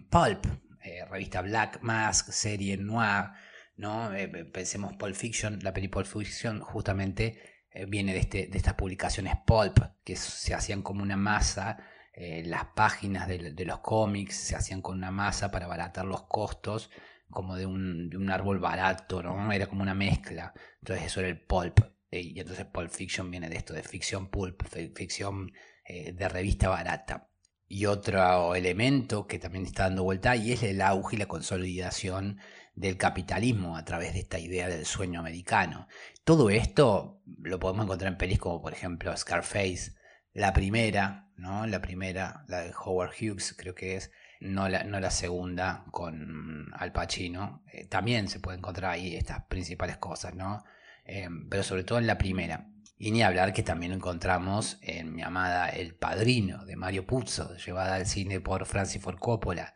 Pulp, 0.09 0.45
eh, 0.83 1.03
revista 1.09 1.41
Black 1.41 1.79
Mask, 1.81 2.31
serie 2.31 2.77
Noir, 2.77 3.31
¿no? 3.75 4.13
Eh, 4.13 4.27
pensemos 4.27 4.93
Pulp 4.93 5.15
Fiction, 5.15 5.59
la 5.63 5.73
película 5.73 6.03
Pulp 6.03 6.23
Fiction 6.23 6.59
justamente 6.61 7.39
viene 7.87 8.13
de, 8.13 8.19
este, 8.19 8.47
de 8.47 8.57
estas 8.57 8.73
publicaciones 8.73 9.33
pulp, 9.45 9.79
que 10.03 10.17
se 10.17 10.53
hacían 10.53 10.81
como 10.81 11.03
una 11.03 11.15
masa, 11.15 11.77
eh, 12.13 12.43
las 12.45 12.65
páginas 12.75 13.27
de, 13.27 13.65
los 13.65 13.79
cómics 13.79 14.35
se 14.35 14.55
hacían 14.55 14.81
con 14.81 14.97
una 14.97 15.11
masa 15.11 15.51
para 15.51 15.65
abaratar 15.65 16.05
los 16.05 16.23
costos, 16.23 16.89
como 17.29 17.55
de 17.55 17.65
un, 17.65 18.29
árbol 18.29 18.59
barato, 18.59 19.23
¿no? 19.23 19.51
Era 19.51 19.67
como 19.67 19.81
una 19.81 19.95
mezcla. 19.95 20.53
Entonces 20.79 21.05
eso 21.05 21.21
era 21.21 21.29
el 21.29 21.39
pulp. 21.41 21.79
y 22.11 22.39
entonces 22.39 22.65
Pulp 22.65 22.91
Fiction 22.91 23.31
viene 23.31 23.49
de 23.49 23.55
esto, 23.55 23.73
de 23.73 23.83
ficción 23.83 24.29
pulp, 24.29 24.63
ficción 24.95 25.51
de 25.87 26.29
revista 26.29 26.69
barata. 26.69 27.29
Y 27.67 27.85
otro 27.85 28.53
elemento 28.53 29.27
que 29.27 29.39
también 29.39 29.65
está 29.65 29.83
dando 29.83 30.03
vuelta 30.03 30.35
y 30.35 30.51
es 30.51 30.61
el 30.63 30.81
auge 30.81 31.15
y 31.15 31.19
la 31.19 31.27
consolidación 31.27 32.37
del 32.75 32.97
capitalismo 32.97 33.77
a 33.77 33.85
través 33.85 34.13
de 34.13 34.19
esta 34.19 34.39
idea 34.39 34.67
del 34.67 34.85
sueño 34.85 35.19
americano. 35.19 35.87
Todo 36.23 36.49
esto 36.49 37.21
lo 37.41 37.59
podemos 37.59 37.85
encontrar 37.85 38.11
en 38.11 38.17
pelis 38.17 38.39
como 38.39 38.61
por 38.61 38.73
ejemplo 38.73 39.15
Scarface, 39.15 39.93
la 40.33 40.53
primera, 40.53 41.30
¿no? 41.41 41.67
La 41.67 41.81
primera, 41.81 42.45
la 42.47 42.61
de 42.61 42.71
Howard 42.71 43.11
Hughes, 43.19 43.55
creo 43.57 43.75
que 43.75 43.95
es, 43.95 44.11
no 44.39 44.69
la, 44.69 44.83
no 44.83 44.99
la 44.99 45.11
segunda 45.11 45.83
con 45.91 46.71
Al 46.73 46.91
Pacino. 46.93 47.63
Eh, 47.73 47.85
también 47.87 48.27
se 48.27 48.39
puede 48.39 48.57
encontrar 48.57 48.91
ahí 48.91 49.15
estas 49.15 49.43
principales 49.45 49.97
cosas, 49.97 50.35
¿no? 50.35 50.63
Eh, 51.05 51.27
pero 51.49 51.63
sobre 51.63 51.83
todo 51.83 51.97
en 51.97 52.07
la 52.07 52.17
primera. 52.17 52.67
Y 52.97 53.11
ni 53.11 53.23
hablar 53.23 53.51
que 53.51 53.63
también 53.63 53.91
encontramos 53.91 54.77
en 54.81 55.13
mi 55.13 55.23
amada 55.23 55.69
El 55.69 55.95
Padrino 55.95 56.65
de 56.65 56.75
Mario 56.75 57.07
Puzo, 57.07 57.57
llevada 57.57 57.95
al 57.95 58.05
cine 58.05 58.39
por 58.39 58.65
Francis 58.65 59.01
Ford 59.01 59.17
Coppola 59.17 59.73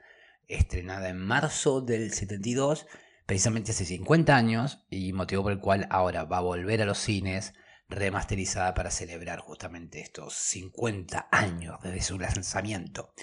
estrenada 0.47 1.09
en 1.09 1.17
marzo 1.17 1.81
del 1.81 2.11
72, 2.11 2.85
precisamente 3.25 3.71
hace 3.71 3.85
50 3.85 4.35
años, 4.35 4.85
y 4.89 5.13
motivo 5.13 5.43
por 5.43 5.51
el 5.51 5.59
cual 5.59 5.87
ahora 5.89 6.25
va 6.25 6.37
a 6.37 6.41
volver 6.41 6.81
a 6.81 6.85
los 6.85 6.99
cines 6.99 7.53
remasterizada 7.87 8.73
para 8.73 8.91
celebrar 8.91 9.39
justamente 9.39 9.99
estos 9.99 10.33
50 10.33 11.29
años 11.31 11.79
desde 11.83 12.01
su 12.01 12.19
lanzamiento. 12.19 13.13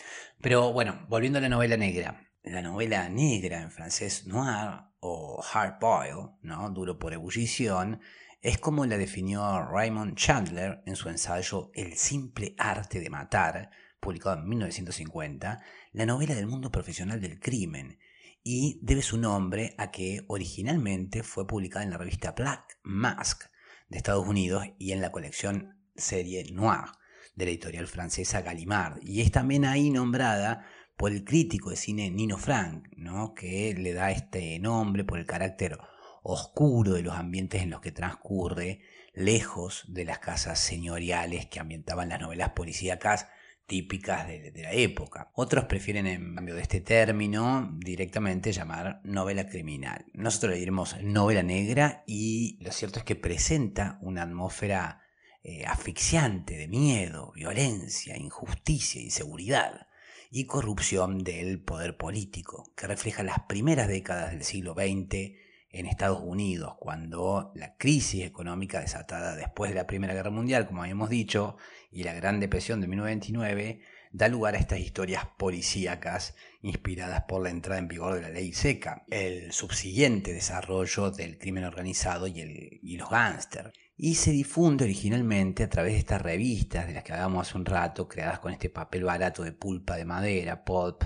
Pero 0.41 0.73
bueno, 0.73 1.07
volviendo 1.09 1.39
a 1.39 1.43
la 1.43 1.49
novela 1.49 1.77
negra. 1.77 2.29
La 2.43 2.63
novela 2.63 3.09
negra 3.09 3.63
en 3.63 3.71
francés 3.71 4.27
noir 4.27 4.81
o 5.01 5.43
hard 5.53 5.79
boil, 5.81 6.31
¿no? 6.43 6.71
duro 6.71 6.99
por 6.99 7.13
ebullición, 7.13 8.01
es 8.41 8.59
como 8.59 8.85
la 8.87 8.99
definió 8.99 9.63
Raymond 9.63 10.17
Chandler 10.17 10.83
en 10.87 10.97
su 10.97 11.09
ensayo 11.09 11.71
El 11.75 11.97
simple 11.97 12.57
arte 12.59 12.99
de 12.99 13.11
matar, 13.11 13.71
publicado 14.01 14.39
en 14.39 14.49
1950, 14.49 15.63
la 15.93 16.07
novela 16.07 16.35
del 16.35 16.49
mundo 16.49 16.73
profesional 16.73 17.21
del 17.21 17.39
crimen, 17.39 18.01
y 18.43 18.81
debe 18.83 19.03
su 19.03 19.19
nombre 19.19 19.77
a 19.79 19.93
que 19.93 20.25
originalmente 20.27 21.23
fue 21.23 21.47
publicada 21.47 21.85
en 21.85 21.91
la 21.91 21.99
revista 21.99 22.33
Black 22.33 22.81
Mask 22.83 23.52
de 23.93 23.99
Estados 23.99 24.27
Unidos 24.27 24.65
y 24.79 24.93
en 24.93 25.03
la 25.03 25.13
colección 25.13 25.77
serie 25.95 26.45
Noir 26.51 26.87
de 27.35 27.45
la 27.45 27.51
editorial 27.51 27.87
francesa 27.87 28.41
Gallimard, 28.41 28.99
y 29.03 29.21
es 29.21 29.31
también 29.31 29.65
ahí 29.67 29.91
nombrada 29.91 30.67
por 30.97 31.13
el 31.13 31.25
crítico 31.25 31.71
de 31.71 31.77
cine 31.77 32.11
Nino 32.11 32.39
Frank, 32.39 32.89
¿no? 32.97 33.35
que 33.35 33.75
le 33.75 33.93
da 33.93 34.11
este 34.11 34.59
nombre 34.59 35.05
por 35.05 35.19
el 35.19 35.27
carácter 35.27 35.79
oscuro 36.23 36.95
de 36.95 37.03
los 37.03 37.15
ambientes 37.15 37.63
en 37.63 37.71
los 37.71 37.81
que 37.81 37.93
transcurre, 37.93 38.81
lejos 39.13 39.85
de 39.89 40.07
las 40.07 40.21
casas 40.21 40.59
señoriales 40.59 41.47
que 41.47 41.61
ambientaban 41.61 42.09
las 42.09 42.21
novelas 42.21 42.51
policíacas 42.51 43.29
típicas 43.73 44.29
de, 44.29 44.53
la 44.63 44.73
época. 44.73 45.31
Otros 45.33 45.65
prefieren, 45.65 46.07
en 46.07 46.35
cambio 46.35 46.55
de 46.55 46.61
este 46.61 46.83
término, 46.83 47.75
directamente 47.79 48.53
llamar 48.53 49.01
novela 49.03 49.49
criminal. 49.49 50.05
Nosotros 50.13 50.53
le 50.53 50.59
diremos 50.59 51.03
novela 51.03 51.43
negra 51.43 52.05
y 52.07 52.59
lo 52.61 52.71
cierto 52.71 52.99
es 52.99 53.07
que 53.07 53.17
presenta 53.17 53.97
una 54.03 54.25
atmósfera 54.25 55.01
eh, 55.43 55.65
asfixiante 55.65 56.59
de 56.59 56.69
miedo, 56.69 57.33
violencia, 57.35 58.19
injusticia, 58.19 59.01
inseguridad 59.01 59.87
y 60.31 60.45
corrupción 60.45 61.25
del 61.25 61.59
poder 61.59 61.97
político, 61.97 62.75
que 62.77 62.87
refleja 62.87 63.23
las 63.23 63.41
primeras 63.49 63.89
décadas 63.89 64.33
del 64.33 64.45
siglo 64.45 64.75
XX 64.75 65.33
en 65.73 65.87
Estados 65.87 66.21
Unidos, 66.23 66.75
cuando 66.79 67.51
la 67.55 67.77
crisis 67.77 68.25
económica 68.25 68.81
desatada 68.81 69.35
después 69.35 69.71
de 69.71 69.77
la 69.77 69.87
Primera 69.87 70.13
Guerra 70.13 70.31
Mundial, 70.31 70.67
como 70.67 70.83
habíamos 70.83 71.09
dicho, 71.09 71.57
y 71.91 72.05
la 72.05 72.13
Gran 72.13 72.41
Depresión 72.41 72.81
de 72.81 72.89
1929, 72.89 73.81
da 74.13 74.29
lugar 74.29 74.55
a 74.55 74.59
estas 74.59 74.81
historias 74.81 75.27
policíacas 75.39 76.35
inspiradas 76.61 77.23
por 77.23 77.43
la 77.43 77.49
entrada 77.49 77.79
en 77.79 77.89
vigor 77.89 78.15
de 78.15 78.21
la 78.21 78.29
ley 78.29 78.53
seca, 78.53 79.05
el 79.11 79.53
subsiguiente 79.53 80.35
desarrollo 80.35 81.11
del 81.11 81.39
crimen 81.39 81.65
organizado 81.65 82.27
y, 82.27 82.41
el, 82.41 82.81
los 82.99 83.09
gángsters. 83.09 83.73
Y 83.97 84.17
se 84.17 84.33
difunde 84.33 84.85
originalmente 84.85 85.63
a 85.63 85.71
través 85.71 85.95
de 85.95 85.99
estas 86.01 86.21
revistas 86.21 86.87
de 86.87 86.95
las 86.95 87.05
que 87.05 87.13
hablábamos 87.13 87.49
hace 87.49 87.57
un 87.57 87.65
rato, 87.65 88.09
creadas 88.09 88.41
con 88.41 88.53
este 88.53 88.69
papel 88.69 89.05
barato 89.05 89.43
de 89.43 89.53
pulpa 89.53 89.97
de 89.97 90.05
madera, 90.05 90.65
pulp, 90.65 91.05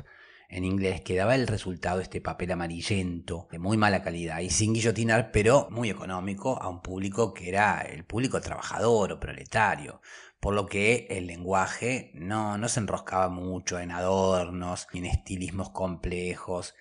en 0.48 0.64
inglés, 0.64 1.00
que 1.00 1.16
daba 1.16 1.34
el 1.34 1.46
resultado 1.46 2.00
este 2.00 2.20
papel 2.20 2.52
amarillento, 2.52 3.48
de 3.50 3.58
muy 3.58 3.76
mala 3.76 4.02
calidad 4.02 4.40
y 4.40 4.50
sin 4.50 4.74
guillotinar, 4.74 5.32
pero 5.32 5.68
muy 5.70 5.90
económico 5.90 6.60
a 6.60 6.68
un 6.68 6.82
público 6.82 7.34
que 7.34 7.48
era 7.48 7.80
el 7.80 8.04
público 8.04 8.40
trabajador 8.40 9.12
o 9.12 9.20
proletario, 9.20 10.00
por 10.40 10.54
lo 10.54 10.66
que 10.66 11.06
el 11.10 11.26
lenguaje 11.26 12.12
no, 12.14 12.58
no 12.58 12.68
se 12.68 12.80
enroscaba 12.80 13.28
mucho 13.28 13.80
en 13.80 13.90
adornos, 13.90 14.86
en 14.92 15.06
estilismos 15.06 15.70
complejos. 15.70 16.74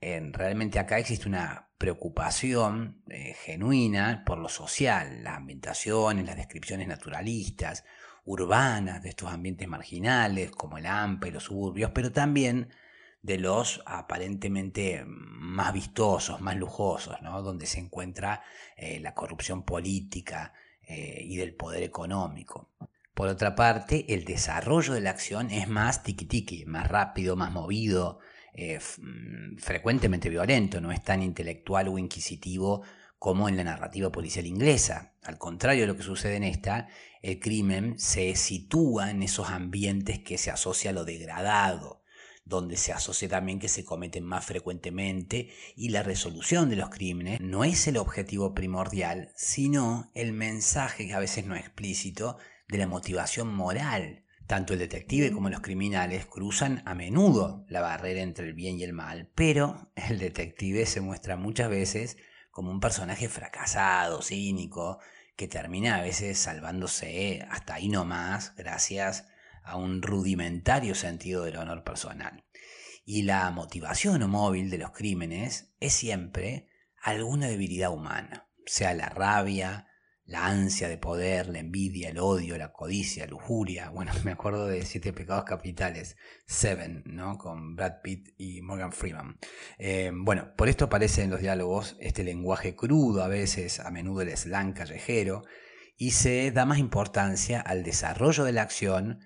realmente 0.00 0.78
acá 0.78 0.98
existe 0.98 1.28
una 1.28 1.68
preocupación 1.76 3.02
eh, 3.08 3.34
genuina 3.42 4.22
por 4.26 4.38
lo 4.38 4.48
social, 4.48 5.24
las 5.24 5.36
ambientaciones, 5.36 6.26
las 6.26 6.36
descripciones 6.36 6.88
naturalistas, 6.88 7.84
urbanas 8.24 9.02
de 9.02 9.10
estos 9.10 9.30
ambientes 9.30 9.66
marginales 9.66 10.50
como 10.50 10.78
el 10.78 10.86
AMPA 10.86 11.28
y 11.28 11.30
los 11.30 11.44
suburbios, 11.44 11.90
pero 11.92 12.12
también 12.12 12.68
de 13.22 13.38
los 13.38 13.82
aparentemente 13.86 15.04
más 15.06 15.72
vistosos, 15.72 16.40
más 16.40 16.56
lujosos, 16.56 17.20
¿no? 17.22 17.42
donde 17.42 17.66
se 17.66 17.80
encuentra 17.80 18.42
eh, 18.76 19.00
la 19.00 19.14
corrupción 19.14 19.64
política 19.64 20.52
eh, 20.82 21.20
y 21.22 21.36
del 21.36 21.54
poder 21.54 21.82
económico. 21.82 22.70
Por 23.14 23.28
otra 23.28 23.54
parte, 23.54 24.06
el 24.14 24.24
desarrollo 24.24 24.94
de 24.94 25.02
la 25.02 25.10
acción 25.10 25.50
es 25.50 25.68
más 25.68 26.02
tiki-tiki, 26.02 26.64
más 26.64 26.88
rápido, 26.88 27.36
más 27.36 27.52
movido, 27.52 28.20
eh, 28.54 28.78
mm, 28.78 29.58
frecuentemente 29.58 30.30
violento, 30.30 30.80
no 30.80 30.90
es 30.90 31.02
tan 31.02 31.22
intelectual 31.22 31.88
o 31.88 31.98
inquisitivo 31.98 32.82
como 33.18 33.50
en 33.50 33.56
la 33.58 33.64
narrativa 33.64 34.10
policial 34.10 34.46
inglesa. 34.46 35.12
Al 35.22 35.36
contrario 35.36 35.82
de 35.82 35.88
lo 35.88 35.96
que 35.96 36.02
sucede 36.02 36.36
en 36.36 36.44
esta, 36.44 36.88
el 37.20 37.38
crimen 37.38 37.98
se 37.98 38.34
sitúa 38.34 39.10
en 39.10 39.22
esos 39.22 39.50
ambientes 39.50 40.20
que 40.20 40.38
se 40.38 40.50
asocia 40.50 40.90
a 40.90 40.94
lo 40.94 41.04
degradado, 41.04 41.99
donde 42.50 42.76
se 42.76 42.92
asocia 42.92 43.28
también 43.28 43.60
que 43.60 43.68
se 43.68 43.84
cometen 43.84 44.24
más 44.24 44.44
frecuentemente 44.44 45.50
y 45.76 45.90
la 45.90 46.02
resolución 46.02 46.68
de 46.68 46.76
los 46.76 46.90
crímenes 46.90 47.40
no 47.40 47.62
es 47.64 47.86
el 47.86 47.96
objetivo 47.96 48.52
primordial, 48.54 49.32
sino 49.36 50.10
el 50.14 50.32
mensaje 50.32 51.06
que 51.06 51.14
a 51.14 51.20
veces 51.20 51.46
no 51.46 51.54
explícito 51.54 52.36
de 52.68 52.78
la 52.78 52.88
motivación 52.88 53.54
moral. 53.54 54.24
Tanto 54.48 54.72
el 54.72 54.80
detective 54.80 55.30
como 55.30 55.48
los 55.48 55.60
criminales 55.60 56.26
cruzan 56.26 56.82
a 56.86 56.96
menudo 56.96 57.64
la 57.68 57.82
barrera 57.82 58.20
entre 58.20 58.48
el 58.48 58.54
bien 58.54 58.80
y 58.80 58.82
el 58.82 58.92
mal, 58.92 59.30
pero 59.36 59.92
el 59.94 60.18
detective 60.18 60.86
se 60.86 61.00
muestra 61.00 61.36
muchas 61.36 61.70
veces 61.70 62.16
como 62.50 62.72
un 62.72 62.80
personaje 62.80 63.28
fracasado, 63.28 64.22
cínico, 64.22 64.98
que 65.36 65.46
termina 65.46 65.96
a 65.96 66.02
veces 66.02 66.36
salvándose 66.36 67.46
hasta 67.48 67.74
ahí 67.74 67.88
nomás 67.88 68.56
gracias 68.56 69.29
a 69.70 69.76
un 69.76 70.02
rudimentario 70.02 70.94
sentido 70.94 71.44
del 71.44 71.56
honor 71.56 71.84
personal. 71.84 72.44
Y 73.04 73.22
la 73.22 73.50
motivación 73.50 74.22
o 74.22 74.28
móvil 74.28 74.68
de 74.68 74.78
los 74.78 74.90
crímenes 74.90 75.72
es 75.80 75.92
siempre 75.92 76.68
alguna 77.02 77.46
debilidad 77.46 77.92
humana, 77.92 78.48
sea 78.66 78.94
la 78.94 79.08
rabia, 79.08 79.86
la 80.30 80.46
ansia 80.46 80.88
de 80.88 80.96
poder, 80.96 81.48
la 81.48 81.58
envidia, 81.58 82.10
el 82.10 82.18
odio, 82.18 82.56
la 82.56 82.72
codicia, 82.72 83.24
la 83.24 83.30
lujuria. 83.30 83.90
Bueno, 83.90 84.12
me 84.24 84.30
acuerdo 84.30 84.66
de 84.66 84.86
Siete 84.86 85.12
Pecados 85.12 85.44
Capitales, 85.44 86.16
Seven, 86.46 87.02
¿no? 87.06 87.36
Con 87.36 87.74
Brad 87.74 88.00
Pitt 88.02 88.28
y 88.38 88.62
Morgan 88.62 88.92
Freeman. 88.92 89.38
Eh, 89.78 90.12
bueno, 90.14 90.52
por 90.56 90.68
esto 90.68 90.84
aparece 90.84 91.22
en 91.22 91.30
los 91.30 91.40
diálogos 91.40 91.96
este 91.98 92.22
lenguaje 92.22 92.76
crudo, 92.76 93.24
a 93.24 93.28
veces, 93.28 93.80
a 93.80 93.90
menudo 93.90 94.22
el 94.22 94.36
slang 94.36 94.72
callejero, 94.72 95.42
y 95.96 96.12
se 96.12 96.52
da 96.52 96.64
más 96.64 96.78
importancia 96.78 97.60
al 97.60 97.82
desarrollo 97.82 98.44
de 98.44 98.52
la 98.52 98.62
acción, 98.62 99.20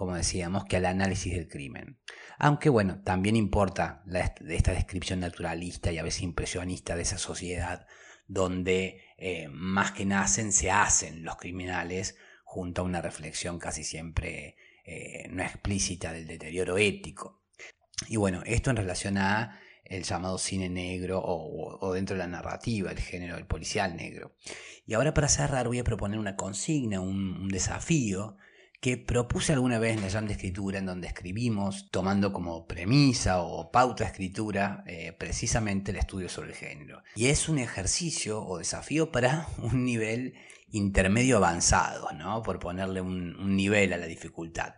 como 0.00 0.14
decíamos, 0.14 0.64
que 0.64 0.78
al 0.78 0.86
análisis 0.86 1.34
del 1.34 1.46
crimen. 1.46 1.98
Aunque 2.38 2.70
bueno, 2.70 3.02
también 3.02 3.36
importa 3.36 4.02
esta 4.48 4.72
descripción 4.72 5.20
naturalista 5.20 5.92
y 5.92 5.98
a 5.98 6.02
veces 6.02 6.22
impresionista 6.22 6.96
de 6.96 7.02
esa 7.02 7.18
sociedad 7.18 7.86
donde 8.26 9.02
eh, 9.18 9.48
más 9.52 9.92
que 9.92 10.06
nacen 10.06 10.52
se 10.52 10.70
hacen 10.70 11.22
los 11.22 11.36
criminales 11.36 12.16
junto 12.44 12.80
a 12.80 12.86
una 12.86 13.02
reflexión 13.02 13.58
casi 13.58 13.84
siempre 13.84 14.56
eh, 14.86 15.28
no 15.28 15.42
explícita 15.42 16.14
del 16.14 16.26
deterioro 16.26 16.78
ético. 16.78 17.42
Y 18.08 18.16
bueno, 18.16 18.42
esto 18.46 18.70
en 18.70 18.76
relación 18.76 19.18
a 19.18 19.60
el 19.84 20.04
llamado 20.04 20.38
cine 20.38 20.70
negro 20.70 21.20
o, 21.22 21.92
dentro 21.92 22.16
de 22.16 22.20
la 22.20 22.26
narrativa, 22.26 22.90
el 22.90 23.00
género 23.00 23.36
del 23.36 23.44
policial 23.44 23.96
negro. 23.96 24.34
Y 24.86 24.94
ahora 24.94 25.12
para 25.12 25.28
cerrar 25.28 25.68
voy 25.68 25.80
a 25.80 25.84
proponer 25.84 26.18
una 26.18 26.36
consigna, 26.36 27.00
un 27.00 27.48
desafío 27.48 28.38
que 28.80 28.96
propuse 28.96 29.52
alguna 29.52 29.78
vez 29.78 29.96
en 29.96 30.02
la 30.02 30.10
Jam 30.10 30.26
de 30.26 30.32
Escritura, 30.32 30.78
en 30.78 30.86
donde 30.86 31.06
escribimos, 31.06 31.90
tomando 31.90 32.32
como 32.32 32.66
premisa 32.66 33.42
o 33.42 33.70
pauta 33.70 34.04
de 34.04 34.10
escritura 34.10 34.82
eh, 34.86 35.12
precisamente 35.12 35.90
el 35.90 35.98
estudio 35.98 36.30
sobre 36.30 36.50
el 36.50 36.54
género. 36.54 37.02
Y 37.14 37.26
es 37.26 37.50
un 37.50 37.58
ejercicio 37.58 38.42
o 38.42 38.56
desafío 38.56 39.12
para 39.12 39.46
un 39.58 39.84
nivel 39.84 40.34
intermedio 40.70 41.36
avanzado, 41.36 42.10
¿no? 42.12 42.42
por 42.42 42.58
ponerle 42.58 43.02
un, 43.02 43.54
nivel 43.54 43.92
a 43.92 43.98
la 43.98 44.06
dificultad. 44.06 44.76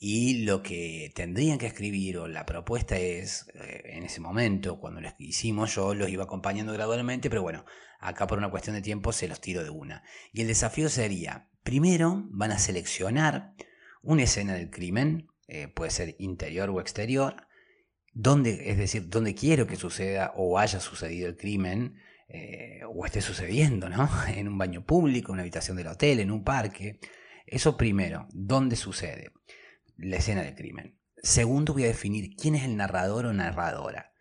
Y 0.00 0.44
lo 0.44 0.60
que 0.62 1.12
tendrían 1.14 1.58
que 1.58 1.66
escribir, 1.66 2.18
o 2.18 2.26
la 2.26 2.44
propuesta 2.44 2.96
es, 2.96 3.46
eh, 3.54 3.82
en 3.84 4.02
ese 4.02 4.20
momento, 4.20 4.80
cuando 4.80 5.00
lo 5.00 5.08
hicimos, 5.18 5.76
yo 5.76 5.94
los 5.94 6.10
iba 6.10 6.24
acompañando 6.24 6.72
gradualmente, 6.72 7.30
pero 7.30 7.42
bueno, 7.42 7.64
acá 8.00 8.26
por 8.26 8.38
una 8.38 8.50
cuestión 8.50 8.74
de 8.74 8.82
tiempo 8.82 9.12
se 9.12 9.28
los 9.28 9.40
tiro 9.40 9.62
de 9.62 9.70
una. 9.70 10.02
Y 10.32 10.40
el 10.40 10.48
desafío 10.48 10.88
sería, 10.88 11.48
Primero 11.64 12.26
van 12.28 12.52
a 12.52 12.58
seleccionar 12.58 13.54
una 14.02 14.22
escena 14.22 14.52
del 14.52 14.70
crimen, 14.70 15.28
eh, 15.48 15.66
puede 15.66 15.90
ser 15.90 16.14
interior 16.18 16.68
o 16.68 16.78
exterior, 16.78 17.48
donde, 18.12 18.70
es 18.70 18.76
decir, 18.76 19.08
donde 19.08 19.34
quiero 19.34 19.66
que 19.66 19.76
suceda 19.76 20.34
o 20.36 20.58
haya 20.58 20.78
sucedido 20.78 21.26
el 21.26 21.38
crimen, 21.38 21.96
eh, 22.28 22.80
o 22.86 23.06
esté 23.06 23.22
sucediendo, 23.22 23.88
¿no? 23.88 24.08
En 24.28 24.46
un 24.46 24.58
baño 24.58 24.84
público, 24.84 25.32
en 25.32 25.34
una 25.34 25.42
habitación 25.42 25.78
del 25.78 25.86
hotel, 25.86 26.20
en 26.20 26.30
un 26.30 26.44
parque. 26.44 27.00
Eso 27.46 27.78
primero, 27.78 28.28
¿dónde 28.32 28.76
sucede 28.76 29.32
la 29.96 30.16
escena 30.16 30.42
del 30.42 30.54
crimen? 30.54 30.98
Segundo, 31.22 31.72
voy 31.72 31.84
a 31.84 31.88
definir 31.88 32.36
quién 32.36 32.56
es 32.56 32.64
el 32.64 32.76
narrador 32.76 33.24
o 33.24 33.32
narradora. 33.32 34.12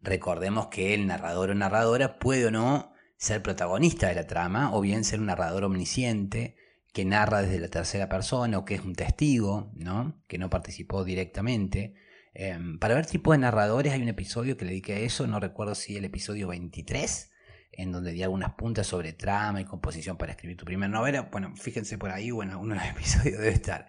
Recordemos 0.00 0.68
que 0.68 0.94
el 0.94 1.08
narrador 1.08 1.50
o 1.50 1.54
narradora 1.54 2.20
puede 2.20 2.46
o 2.46 2.50
no 2.52 2.92
ser 3.16 3.42
protagonista 3.42 4.06
de 4.06 4.14
la 4.14 4.28
trama, 4.28 4.72
o 4.72 4.80
bien 4.80 5.02
ser 5.02 5.18
un 5.18 5.26
narrador 5.26 5.64
omnisciente, 5.64 6.56
que 6.94 7.04
narra 7.04 7.42
desde 7.42 7.58
la 7.58 7.66
tercera 7.66 8.08
persona 8.08 8.56
o 8.56 8.64
que 8.64 8.76
es 8.76 8.80
un 8.82 8.94
testigo, 8.94 9.72
¿no? 9.74 10.22
que 10.28 10.38
no 10.38 10.48
participó 10.48 11.02
directamente. 11.02 11.92
Em, 12.34 12.78
para 12.78 12.94
ver 12.94 13.04
tipo 13.04 13.32
de 13.32 13.38
narradores 13.38 13.92
hay 13.92 14.00
un 14.00 14.08
episodio 14.08 14.56
que 14.56 14.64
le 14.64 14.70
dediqué 14.70 14.94
a 14.94 14.98
eso, 15.00 15.26
no 15.26 15.40
recuerdo 15.40 15.74
si 15.74 15.96
el 15.96 16.04
episodio 16.04 16.46
23, 16.46 17.32
en 17.72 17.90
donde 17.90 18.12
di 18.12 18.22
algunas 18.22 18.54
puntas 18.54 18.86
sobre 18.86 19.12
trama 19.12 19.60
y 19.60 19.64
composición 19.64 20.16
para 20.16 20.32
escribir 20.32 20.56
tu 20.56 20.64
primera 20.64 20.88
novela. 20.88 21.22
Bueno, 21.32 21.56
fíjense 21.56 21.98
por 21.98 22.12
ahí, 22.12 22.30
bueno, 22.30 22.60
uno 22.60 22.74
de 22.76 22.80
los 22.80 22.88
episodios 22.90 23.38
debe 23.40 23.52
estar. 23.52 23.88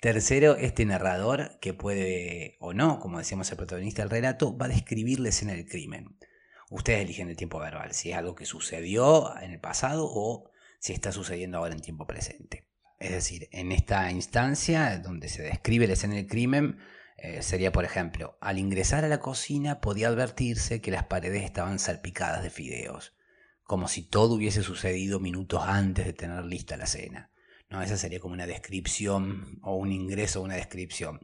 Tercero, 0.00 0.56
este 0.56 0.86
narrador 0.86 1.58
que 1.60 1.74
puede 1.74 2.56
o 2.60 2.72
no, 2.72 2.98
como 2.98 3.18
decíamos 3.18 3.50
el 3.50 3.58
protagonista 3.58 4.00
del 4.00 4.10
relato, 4.10 4.56
va 4.56 4.64
a 4.66 4.70
describir 4.70 5.20
la 5.20 5.28
escena 5.28 5.52
del 5.52 5.66
crimen. 5.66 6.16
Ustedes 6.70 7.02
eligen 7.02 7.28
el 7.28 7.36
tiempo 7.36 7.58
verbal, 7.58 7.92
si 7.92 8.10
es 8.10 8.16
algo 8.16 8.34
que 8.34 8.46
sucedió 8.46 9.36
en 9.38 9.50
el 9.50 9.60
pasado 9.60 10.08
o 10.10 10.50
si 10.78 10.92
está 10.92 11.12
sucediendo 11.12 11.58
ahora 11.58 11.74
en 11.74 11.80
tiempo 11.80 12.06
presente. 12.06 12.66
Es 12.98 13.12
decir, 13.12 13.48
en 13.52 13.72
esta 13.72 14.10
instancia 14.10 14.98
donde 14.98 15.28
se 15.28 15.42
describe 15.42 15.86
la 15.86 15.92
escena 15.92 16.14
del 16.14 16.26
crimen, 16.26 16.78
eh, 17.16 17.42
sería, 17.42 17.72
por 17.72 17.84
ejemplo, 17.84 18.36
al 18.40 18.58
ingresar 18.58 19.04
a 19.04 19.08
la 19.08 19.20
cocina 19.20 19.80
podía 19.80 20.08
advertirse 20.08 20.80
que 20.80 20.90
las 20.90 21.04
paredes 21.04 21.44
estaban 21.44 21.78
salpicadas 21.78 22.42
de 22.42 22.50
fideos, 22.50 23.14
como 23.62 23.88
si 23.88 24.02
todo 24.02 24.34
hubiese 24.34 24.62
sucedido 24.62 25.20
minutos 25.20 25.62
antes 25.64 26.06
de 26.06 26.12
tener 26.12 26.44
lista 26.44 26.76
la 26.76 26.86
cena. 26.86 27.30
¿no? 27.70 27.82
Esa 27.82 27.96
sería 27.96 28.20
como 28.20 28.34
una 28.34 28.46
descripción 28.46 29.58
o 29.62 29.76
un 29.76 29.92
ingreso 29.92 30.40
a 30.40 30.42
una 30.42 30.54
descripción. 30.54 31.20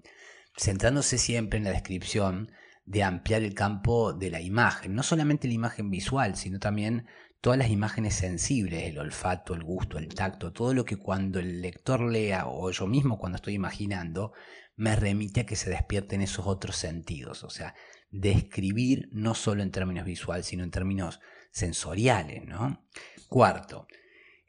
Centrándose 0.56 1.18
siempre 1.18 1.58
en 1.58 1.64
la 1.64 1.70
descripción 1.70 2.50
de 2.84 3.02
ampliar 3.02 3.42
el 3.42 3.54
campo 3.54 4.12
de 4.12 4.30
la 4.30 4.40
imagen, 4.40 4.94
no 4.94 5.02
solamente 5.02 5.48
la 5.48 5.54
imagen 5.54 5.90
visual, 5.90 6.36
sino 6.36 6.58
también 6.58 7.06
todas 7.44 7.58
las 7.58 7.68
imágenes 7.68 8.14
sensibles, 8.14 8.84
el 8.84 8.98
olfato, 8.98 9.52
el 9.52 9.62
gusto, 9.62 9.98
el 9.98 10.14
tacto, 10.14 10.50
todo 10.50 10.72
lo 10.72 10.86
que 10.86 10.96
cuando 10.96 11.40
el 11.40 11.60
lector 11.60 12.00
lea 12.00 12.46
o 12.46 12.70
yo 12.70 12.86
mismo 12.86 13.18
cuando 13.18 13.36
estoy 13.36 13.52
imaginando, 13.52 14.32
me 14.76 14.96
remite 14.96 15.42
a 15.42 15.44
que 15.44 15.54
se 15.54 15.68
despierten 15.68 16.22
esos 16.22 16.46
otros 16.46 16.74
sentidos. 16.76 17.44
O 17.44 17.50
sea, 17.50 17.74
describir 18.10 19.10
no 19.12 19.34
solo 19.34 19.62
en 19.62 19.72
términos 19.72 20.06
visuales, 20.06 20.46
sino 20.46 20.64
en 20.64 20.70
términos 20.70 21.20
sensoriales. 21.50 22.46
¿no? 22.46 22.82
Cuarto, 23.28 23.88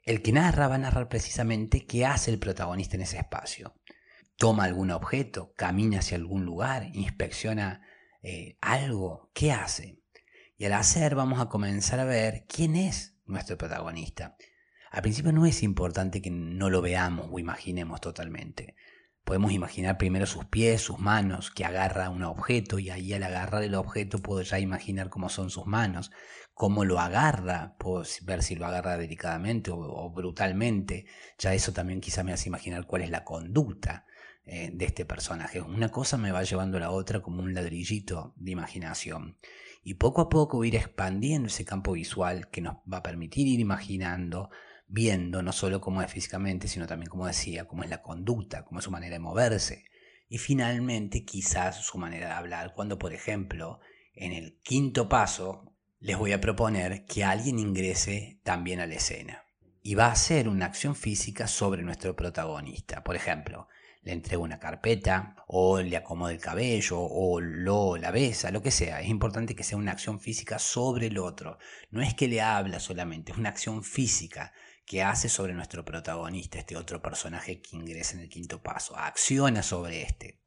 el 0.05 0.21
que 0.21 0.31
narra 0.31 0.69
va 0.69 0.75
a 0.75 0.77
narrar 0.77 1.09
precisamente 1.09 1.85
qué 1.85 2.05
hace 2.05 2.31
el 2.31 2.39
protagonista 2.39 2.95
en 2.95 3.01
ese 3.01 3.17
espacio. 3.17 3.75
Toma 4.37 4.63
algún 4.63 4.91
objeto, 4.91 5.51
camina 5.57 5.99
hacia 5.99 6.15
algún 6.15 6.45
lugar, 6.45 6.91
inspecciona 6.93 7.85
eh, 8.23 8.57
algo, 8.61 9.31
¿qué 9.33 9.51
hace? 9.51 9.99
Y 10.57 10.65
al 10.65 10.73
hacer 10.73 11.15
vamos 11.15 11.41
a 11.41 11.49
comenzar 11.49 11.99
a 11.99 12.05
ver 12.05 12.45
quién 12.47 12.75
es 12.75 13.17
nuestro 13.25 13.57
protagonista. 13.57 14.37
Al 14.89 15.01
principio 15.01 15.33
no 15.33 15.45
es 15.45 15.63
importante 15.63 16.21
que 16.21 16.31
no 16.31 16.69
lo 16.69 16.81
veamos 16.81 17.27
o 17.29 17.39
imaginemos 17.39 17.99
totalmente. 17.99 18.75
Podemos 19.25 19.51
imaginar 19.51 19.97
primero 19.97 20.25
sus 20.25 20.45
pies, 20.45 20.81
sus 20.81 20.99
manos, 20.99 21.51
que 21.51 21.65
agarra 21.65 22.09
un 22.09 22.23
objeto 22.23 22.79
y 22.79 22.91
ahí 22.91 23.11
al 23.11 23.23
agarrar 23.23 23.63
el 23.63 23.75
objeto 23.75 24.19
puedo 24.19 24.43
ya 24.43 24.59
imaginar 24.59 25.09
cómo 25.09 25.27
son 25.27 25.49
sus 25.49 25.65
manos, 25.65 26.11
cómo 26.53 26.85
lo 26.85 26.99
agarra, 26.99 27.75
puedo 27.77 28.05
ver 28.21 28.41
si 28.41 28.55
lo 28.55 28.65
agarra 28.65 28.97
delicadamente 28.97 29.71
o, 29.73 30.09
brutalmente. 30.11 31.05
Ya 31.37 31.53
eso 31.53 31.73
también 31.73 31.99
quizá 31.99 32.23
me 32.23 32.31
hace 32.31 32.47
imaginar 32.47 32.85
cuál 32.85 33.01
es 33.01 33.09
la 33.09 33.25
conducta 33.25 34.05
eh, 34.45 34.69
de 34.71 34.85
este 34.85 35.03
personaje. 35.03 35.59
Una 35.59 35.89
cosa 35.89 36.17
me 36.17 36.31
va 36.31 36.43
llevando 36.43 36.77
a 36.77 36.81
la 36.81 36.91
otra 36.91 37.21
como 37.21 37.41
un 37.41 37.53
ladrillito 37.53 38.33
de 38.37 38.51
imaginación 38.51 39.37
y 39.87 39.93
poco 39.93 40.21
a 40.21 40.29
poco 40.29 40.65
ir 40.65 40.75
expandiendo 40.75 41.47
ese 41.47 41.63
campo 41.63 41.91
visual 41.91 42.49
que 42.49 42.59
nos 42.59 42.77
va 42.91 42.97
a 42.97 43.03
permitir 43.03 43.47
ir 43.47 43.59
imaginando, 43.59 44.49
viendo 44.87 45.43
no 45.43 45.51
solo 45.51 45.79
cómo 45.79 46.01
es 46.01 46.11
físicamente, 46.11 46.67
sino 46.67 46.87
también, 46.87 47.07
como 47.07 47.27
decía, 47.27 47.67
cómo 47.67 47.83
es 47.83 47.91
la 47.91 48.01
conducta, 48.01 48.65
cómo 48.65 48.79
es 48.79 48.85
su 48.85 48.89
manera 48.89 49.13
de 49.13 49.19
moverse. 49.19 49.85
Y 50.27 50.39
finalmente 50.39 51.23
quizás 51.23 51.85
su 51.85 51.99
manera 51.99 52.29
de 52.29 52.33
hablar, 52.33 52.73
cuando 52.73 52.97
por 52.97 53.13
ejemplo 53.13 53.79
en 54.15 54.31
el 54.31 54.59
quinto 54.63 55.07
paso 55.07 55.75
les 55.99 56.17
voy 56.17 56.31
a 56.31 56.41
proponer 56.41 57.05
que 57.05 57.23
alguien 57.23 57.59
ingrese 57.59 58.41
también 58.43 58.79
a 58.79 58.87
la 58.87 58.95
escena. 58.95 59.43
Y 59.83 59.93
va 59.93 60.07
a 60.07 60.13
hacer 60.13 60.49
una 60.49 60.65
acción 60.65 60.95
física 60.95 61.47
sobre 61.47 61.83
nuestro 61.83 62.15
protagonista. 62.15 63.03
Por 63.03 63.15
ejemplo, 63.15 63.67
le 64.05 64.13
entrega 64.13 64.41
una 64.41 64.59
carpeta 64.59 65.35
o 65.47 65.81
le 65.81 65.97
acomoda 65.97 66.31
el 66.31 66.39
cabello 66.39 66.99
o 66.99 67.41
lo 67.41 67.97
la 67.97 68.11
besa, 68.11 68.51
lo 68.51 68.61
que 68.61 68.69
sea. 68.69 69.01
Es 69.01 69.09
importante 69.09 69.55
que 69.55 69.63
sea 69.63 69.79
una 69.79 69.91
acción 69.91 70.19
física 70.19 70.59
sobre 70.59 71.07
el 71.07 71.17
otro. 71.17 71.57
No 71.89 72.01
es 72.01 72.13
que 72.13 72.27
le 72.27 72.39
habla 72.39 72.79
solamente, 72.79 73.31
es 73.31 73.37
una 73.39 73.49
acción 73.49 73.83
física 73.83 74.53
que 74.85 75.01
hace 75.01 75.27
sobre 75.27 75.53
nuestro 75.53 75.83
protagonista, 75.83 76.59
este 76.59 76.77
otro 76.77 77.01
personaje 77.01 77.61
que 77.61 77.75
ingresa 77.75 78.13
en 78.13 78.21
el 78.21 78.29
quinto 78.29 78.61
paso. 78.61 78.95
Acciona 78.95 79.63
sobre 79.63 80.03
este. 80.03 80.39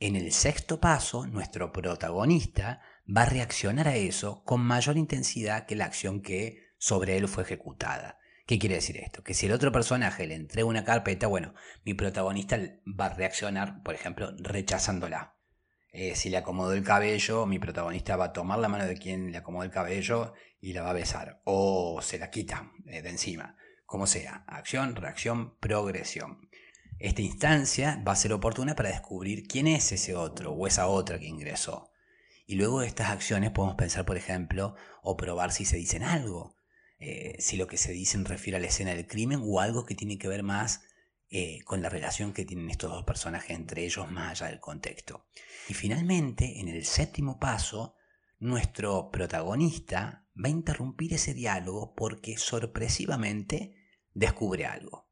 En 0.00 0.16
el 0.16 0.32
sexto 0.32 0.80
paso, 0.80 1.26
nuestro 1.26 1.70
protagonista 1.70 2.80
va 3.14 3.22
a 3.22 3.28
reaccionar 3.28 3.88
a 3.88 3.96
eso 3.96 4.42
con 4.44 4.62
mayor 4.62 4.96
intensidad 4.96 5.66
que 5.66 5.76
la 5.76 5.84
acción 5.84 6.22
que 6.22 6.72
sobre 6.78 7.18
él 7.18 7.28
fue 7.28 7.42
ejecutada. 7.42 8.18
¿Qué 8.46 8.58
quiere 8.58 8.76
decir 8.76 8.96
esto? 8.98 9.22
Que 9.22 9.34
si 9.34 9.46
el 9.46 9.52
otro 9.52 9.70
personaje 9.70 10.26
le 10.26 10.34
entrega 10.34 10.66
una 10.66 10.84
carpeta, 10.84 11.26
bueno, 11.26 11.54
mi 11.84 11.94
protagonista 11.94 12.58
va 12.86 13.06
a 13.06 13.14
reaccionar, 13.14 13.82
por 13.82 13.94
ejemplo, 13.94 14.32
rechazándola. 14.38 15.36
Eh, 15.92 16.16
si 16.16 16.30
le 16.30 16.38
acomodó 16.38 16.72
el 16.72 16.82
cabello, 16.82 17.46
mi 17.46 17.58
protagonista 17.58 18.16
va 18.16 18.26
a 18.26 18.32
tomar 18.32 18.58
la 18.58 18.68
mano 18.68 18.86
de 18.86 18.96
quien 18.96 19.30
le 19.30 19.38
acomodó 19.38 19.64
el 19.64 19.70
cabello 19.70 20.32
y 20.60 20.72
la 20.72 20.82
va 20.82 20.90
a 20.90 20.94
besar. 20.94 21.42
O 21.44 22.00
se 22.02 22.18
la 22.18 22.30
quita 22.30 22.72
eh, 22.86 23.02
de 23.02 23.10
encima. 23.10 23.56
Como 23.84 24.06
sea. 24.06 24.44
Acción, 24.48 24.96
reacción, 24.96 25.56
progresión. 25.58 26.48
Esta 26.98 27.20
instancia 27.20 28.02
va 28.06 28.12
a 28.12 28.16
ser 28.16 28.32
oportuna 28.32 28.74
para 28.74 28.88
descubrir 28.88 29.46
quién 29.46 29.66
es 29.66 29.92
ese 29.92 30.14
otro 30.14 30.52
o 30.52 30.66
esa 30.66 30.88
otra 30.88 31.18
que 31.18 31.26
ingresó. 31.26 31.90
Y 32.46 32.54
luego 32.56 32.80
de 32.80 32.86
estas 32.86 33.10
acciones 33.10 33.50
podemos 33.50 33.76
pensar, 33.76 34.04
por 34.04 34.16
ejemplo, 34.16 34.74
o 35.02 35.16
probar 35.16 35.52
si 35.52 35.64
se 35.64 35.76
dicen 35.76 36.02
algo, 36.02 36.56
eh, 37.04 37.34
si 37.40 37.56
lo 37.56 37.66
que 37.66 37.78
se 37.78 37.90
dicen 37.90 38.24
refiere 38.24 38.58
a 38.58 38.60
la 38.60 38.68
escena 38.68 38.94
del 38.94 39.08
crimen 39.08 39.40
o 39.42 39.58
algo 39.58 39.84
que 39.84 39.96
tiene 39.96 40.18
que 40.18 40.28
ver 40.28 40.44
más 40.44 40.82
eh, 41.30 41.58
con 41.64 41.82
la 41.82 41.88
relación 41.88 42.32
que 42.32 42.44
tienen 42.44 42.70
estos 42.70 42.92
dos 42.92 43.02
personajes 43.02 43.56
entre 43.56 43.84
ellos 43.84 44.08
más 44.12 44.30
allá 44.30 44.52
del 44.52 44.60
contexto. 44.60 45.26
Y 45.68 45.74
finalmente, 45.74 46.60
en 46.60 46.68
el 46.68 46.84
séptimo 46.84 47.40
paso, 47.40 47.96
nuestro 48.38 49.10
protagonista 49.10 50.28
va 50.36 50.46
a 50.46 50.50
interrumpir 50.50 51.12
ese 51.14 51.34
diálogo 51.34 51.92
porque 51.96 52.36
sorpresivamente 52.36 53.74
descubre 54.14 54.66
algo. 54.66 55.10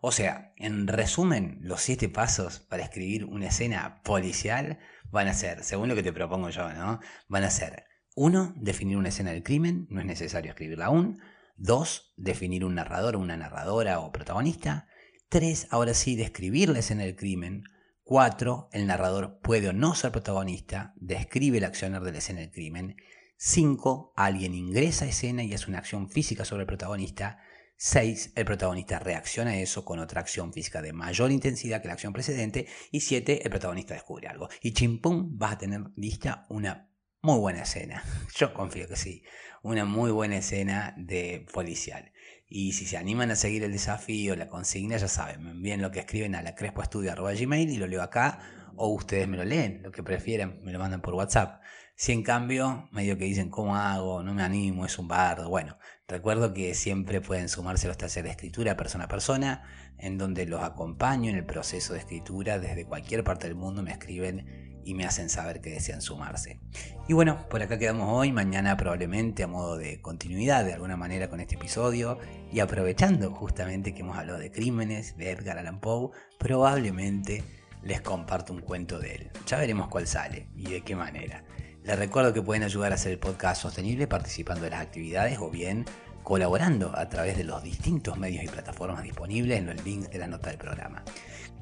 O 0.00 0.10
sea, 0.10 0.52
en 0.56 0.88
resumen, 0.88 1.58
los 1.62 1.80
siete 1.80 2.08
pasos 2.08 2.58
para 2.58 2.82
escribir 2.82 3.24
una 3.24 3.46
escena 3.46 4.02
policial 4.02 4.80
van 5.10 5.28
a 5.28 5.34
ser, 5.34 5.62
según 5.62 5.88
lo 5.88 5.94
que 5.94 6.02
te 6.02 6.12
propongo 6.12 6.50
yo, 6.50 6.72
¿no? 6.72 6.98
Van 7.28 7.44
a 7.44 7.50
ser, 7.50 7.84
uno, 8.14 8.52
definir 8.56 8.96
una 8.96 9.10
escena 9.10 9.30
del 9.30 9.42
crimen, 9.42 9.86
no 9.90 10.00
es 10.00 10.06
necesario 10.06 10.50
escribirla 10.50 10.86
aún. 10.86 11.20
Dos, 11.56 12.12
definir 12.16 12.64
un 12.64 12.74
narrador, 12.74 13.16
una 13.16 13.36
narradora 13.36 14.00
o 14.00 14.12
protagonista. 14.12 14.88
Tres, 15.28 15.68
ahora 15.70 15.94
sí, 15.94 16.16
describir 16.16 16.70
la 16.70 16.80
escena 16.80 17.04
del 17.04 17.16
crimen. 17.16 17.64
Cuatro, 18.02 18.68
el 18.72 18.86
narrador 18.86 19.38
puede 19.40 19.68
o 19.68 19.72
no 19.72 19.94
ser 19.94 20.10
protagonista, 20.10 20.94
describe 20.96 21.58
el 21.58 21.64
accionar 21.64 22.02
de 22.02 22.10
la 22.10 22.18
escena 22.18 22.40
del 22.40 22.50
crimen. 22.50 22.96
Cinco, 23.36 24.12
alguien 24.16 24.54
ingresa 24.54 25.04
a 25.04 25.08
escena 25.08 25.44
y 25.44 25.54
hace 25.54 25.68
una 25.68 25.78
acción 25.78 26.10
física 26.10 26.44
sobre 26.44 26.62
el 26.62 26.66
protagonista. 26.66 27.38
6. 27.76 28.32
El 28.34 28.44
protagonista 28.44 28.98
reacciona 28.98 29.52
a 29.52 29.56
eso 29.56 29.86
con 29.86 30.00
otra 30.00 30.20
acción 30.20 30.52
física 30.52 30.82
de 30.82 30.92
mayor 30.92 31.30
intensidad 31.30 31.80
que 31.80 31.88
la 31.88 31.94
acción 31.94 32.12
precedente. 32.12 32.66
Y 32.90 33.00
7. 33.00 33.42
El 33.44 33.50
protagonista 33.50 33.94
descubre 33.94 34.28
algo. 34.28 34.48
Y 34.60 34.72
chimpum, 34.72 35.38
vas 35.38 35.52
a 35.52 35.58
tener 35.58 35.84
lista 35.96 36.44
una 36.50 36.89
muy 37.22 37.38
buena 37.38 37.62
escena. 37.62 38.02
Yo 38.36 38.54
confío 38.54 38.88
que 38.88 38.96
sí. 38.96 39.22
Una 39.62 39.84
muy 39.84 40.10
buena 40.10 40.38
escena 40.38 40.94
de 40.96 41.46
policial. 41.52 42.12
Y 42.48 42.72
si 42.72 42.86
se 42.86 42.96
animan 42.96 43.30
a 43.30 43.36
seguir 43.36 43.62
el 43.62 43.72
desafío, 43.72 44.34
la 44.34 44.48
consigna, 44.48 44.96
ya 44.96 45.06
saben, 45.06 45.44
me 45.44 45.50
envíen 45.50 45.82
lo 45.82 45.90
que 45.90 46.00
escriben 46.00 46.34
a 46.34 46.42
la 46.42 46.54
crespoestudio.gmail 46.54 47.70
y 47.70 47.76
lo 47.76 47.86
leo 47.86 48.02
acá. 48.02 48.40
O 48.76 48.88
ustedes 48.88 49.28
me 49.28 49.36
lo 49.36 49.44
leen, 49.44 49.82
lo 49.82 49.92
que 49.92 50.02
prefieran, 50.02 50.60
me 50.62 50.72
lo 50.72 50.78
mandan 50.78 51.02
por 51.02 51.14
WhatsApp. 51.14 51.60
Si 51.94 52.12
en 52.12 52.22
cambio, 52.22 52.88
medio 52.92 53.18
que 53.18 53.26
dicen, 53.26 53.50
¿cómo 53.50 53.76
hago? 53.76 54.22
No 54.22 54.32
me 54.32 54.42
animo, 54.42 54.86
es 54.86 54.98
un 54.98 55.06
bardo. 55.06 55.50
Bueno, 55.50 55.76
recuerdo 56.08 56.54
que 56.54 56.72
siempre 56.74 57.20
pueden 57.20 57.50
sumarse 57.50 57.86
a 57.86 57.88
los 57.88 57.98
talleres 57.98 58.24
de 58.24 58.30
escritura 58.30 58.76
persona 58.76 59.04
a 59.04 59.08
persona, 59.08 59.64
en 59.98 60.16
donde 60.16 60.46
los 60.46 60.62
acompaño 60.62 61.30
en 61.30 61.36
el 61.36 61.44
proceso 61.44 61.92
de 61.92 61.98
escritura 61.98 62.58
desde 62.58 62.86
cualquier 62.86 63.22
parte 63.22 63.48
del 63.48 63.56
mundo, 63.56 63.82
me 63.82 63.92
escriben 63.92 64.69
y 64.84 64.94
me 64.94 65.04
hacen 65.04 65.28
saber 65.28 65.60
que 65.60 65.70
desean 65.70 66.02
sumarse. 66.02 66.60
Y 67.08 67.12
bueno, 67.12 67.48
por 67.48 67.62
acá 67.62 67.78
quedamos 67.78 68.08
hoy, 68.08 68.32
mañana 68.32 68.76
probablemente 68.76 69.42
a 69.42 69.46
modo 69.46 69.76
de 69.76 70.00
continuidad 70.00 70.64
de 70.64 70.74
alguna 70.74 70.96
manera 70.96 71.28
con 71.28 71.40
este 71.40 71.56
episodio 71.56 72.18
y 72.52 72.60
aprovechando 72.60 73.30
justamente 73.32 73.94
que 73.94 74.00
hemos 74.00 74.16
hablado 74.16 74.38
de 74.38 74.50
crímenes 74.52 75.16
de 75.16 75.30
Edgar 75.30 75.58
Allan 75.58 75.80
Poe, 75.80 76.10
probablemente 76.38 77.42
les 77.82 78.00
comparto 78.00 78.52
un 78.52 78.60
cuento 78.60 78.98
de 78.98 79.14
él. 79.14 79.30
Ya 79.46 79.58
veremos 79.58 79.88
cuál 79.88 80.06
sale 80.06 80.48
y 80.54 80.70
de 80.70 80.82
qué 80.82 80.94
manera. 80.94 81.44
Les 81.82 81.98
recuerdo 81.98 82.32
que 82.32 82.42
pueden 82.42 82.62
ayudar 82.62 82.92
a 82.92 82.96
hacer 82.96 83.12
el 83.12 83.18
podcast 83.18 83.62
sostenible 83.62 84.06
participando 84.06 84.64
de 84.64 84.70
las 84.70 84.82
actividades 84.82 85.38
o 85.38 85.50
bien 85.50 85.86
colaborando 86.22 86.96
a 86.96 87.08
través 87.08 87.36
de 87.36 87.44
los 87.44 87.62
distintos 87.62 88.18
medios 88.18 88.44
y 88.44 88.48
plataformas 88.48 89.02
disponibles 89.02 89.58
en 89.58 89.66
los 89.66 89.84
links 89.84 90.10
de 90.10 90.18
la 90.18 90.26
nota 90.26 90.50
del 90.50 90.58
programa. 90.58 91.02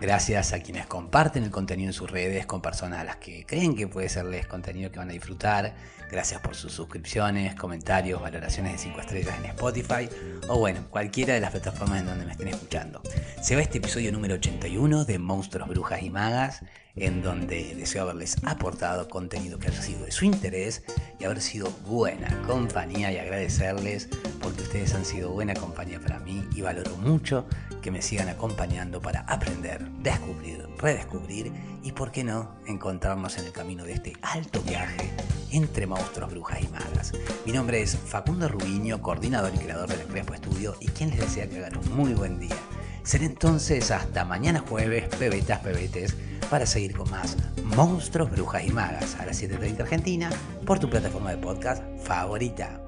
Gracias 0.01 0.53
a 0.53 0.61
quienes 0.61 0.87
comparten 0.87 1.43
el 1.43 1.51
contenido 1.51 1.89
en 1.89 1.93
sus 1.93 2.09
redes 2.09 2.47
con 2.47 2.63
personas 2.63 3.01
a 3.01 3.05
las 3.05 3.17
que 3.17 3.45
creen 3.45 3.75
que 3.75 3.89
puede 3.89 4.09
serles 4.09 4.47
contenido 4.47 4.93
que 4.93 5.01
van 5.01 5.11
a 5.11 5.13
disfrutar. 5.13 5.75
Gracias 6.09 6.41
por 6.41 6.55
sus 6.55 6.73
suscripciones, 6.73 7.57
comentarios, 7.57 8.23
valoraciones 8.23 8.75
de 8.75 8.79
5 8.79 9.01
estrellas 9.01 9.35
en 9.37 9.47
Spotify 9.47 10.09
o 10.47 10.57
bueno, 10.61 10.87
cualquiera 10.89 11.35
de 11.35 11.41
las 11.41 11.51
plataformas 11.51 12.01
en 12.01 12.07
donde 12.07 12.27
me 12.27 12.33
estén 12.33 12.47
escuchando. 12.47 13.03
Se 13.43 13.57
va 13.57 13.61
este 13.61 13.79
episodio 13.79 14.13
número 14.13 14.37
81 14.37 15.05
de 15.05 15.19
Monstruos, 15.19 15.69
Brujas 15.69 16.01
y 16.01 16.11
Magas 16.11 16.63
en 16.95 17.23
donde 17.23 17.75
deseo 17.75 18.03
haberles 18.03 18.37
aportado 18.45 19.09
contenido 19.09 19.59
que 19.59 19.69
haya 19.69 19.83
sido 19.83 20.05
de 20.05 20.13
su 20.13 20.25
interés 20.25 20.85
y 21.19 21.25
haber 21.25 21.41
sido 21.41 21.71
buena 21.87 22.29
compañía 22.47 23.13
y 23.13 23.19
agradecerles 23.19 24.09
porque 24.41 24.63
ustedes 24.63 24.95
han 24.95 25.05
sido 25.05 25.31
buena 25.31 25.55
compañía 25.55 26.01
para 26.01 26.21
mí 26.21 26.45
y 26.55 26.61
valoro 26.61 26.97
mucho 26.97 27.47
que 27.81 27.91
me 27.91 28.03
sigan 28.03 28.29
acompañando 28.29 29.01
para 29.01 29.21
aprender, 29.21 29.89
descubrir, 30.01 30.69
redescubrir 30.79 31.53
y, 31.83 31.93
por 31.93 32.11
qué 32.11 32.25
no, 32.25 32.57
encontrarnos 32.67 33.39
en 33.39 33.47
el 33.47 33.53
camino 33.53 33.85
de 33.85 33.93
este 33.93 34.13
alto 34.23 34.61
viaje 34.63 35.11
entre 35.51 35.87
monstruos, 35.87 36.31
brujas 36.31 36.63
y 36.63 36.69
magas. 36.69 37.13
Mi 37.47 37.53
nombre 37.53 37.83
es 37.83 37.97
Facundo 37.97 38.49
Rubiño, 38.49 39.01
coordinador 39.01 39.53
y 39.55 39.59
creador 39.59 39.89
del 39.89 40.07
Crespo 40.07 40.35
Estudio 40.35 40.77
y 40.81 40.87
quien 40.89 41.11
les 41.11 41.21
desea 41.21 41.49
que 41.49 41.59
hagan 41.59 41.77
un 41.79 41.97
muy 41.97 42.15
buen 42.15 42.39
día. 42.39 42.57
Será 43.03 43.25
entonces 43.25 43.91
hasta 43.91 44.25
mañana 44.25 44.63
jueves, 44.69 45.09
pebetas, 45.17 45.61
pebetes, 45.61 46.15
para 46.51 46.67
seguir 46.67 46.95
con 46.95 47.11
más 47.11 47.37
Monstruos, 47.65 48.31
Brujas 48.31 48.65
y 48.65 48.71
Magas 48.71 49.17
a 49.17 49.27
las 49.27 49.43
7.30 49.43 49.81
Argentina 49.81 50.31
por 50.67 50.79
tu 50.79 50.89
plataforma 50.89 51.31
de 51.31 51.39
podcast 51.39 51.83
favorita. 52.03 52.81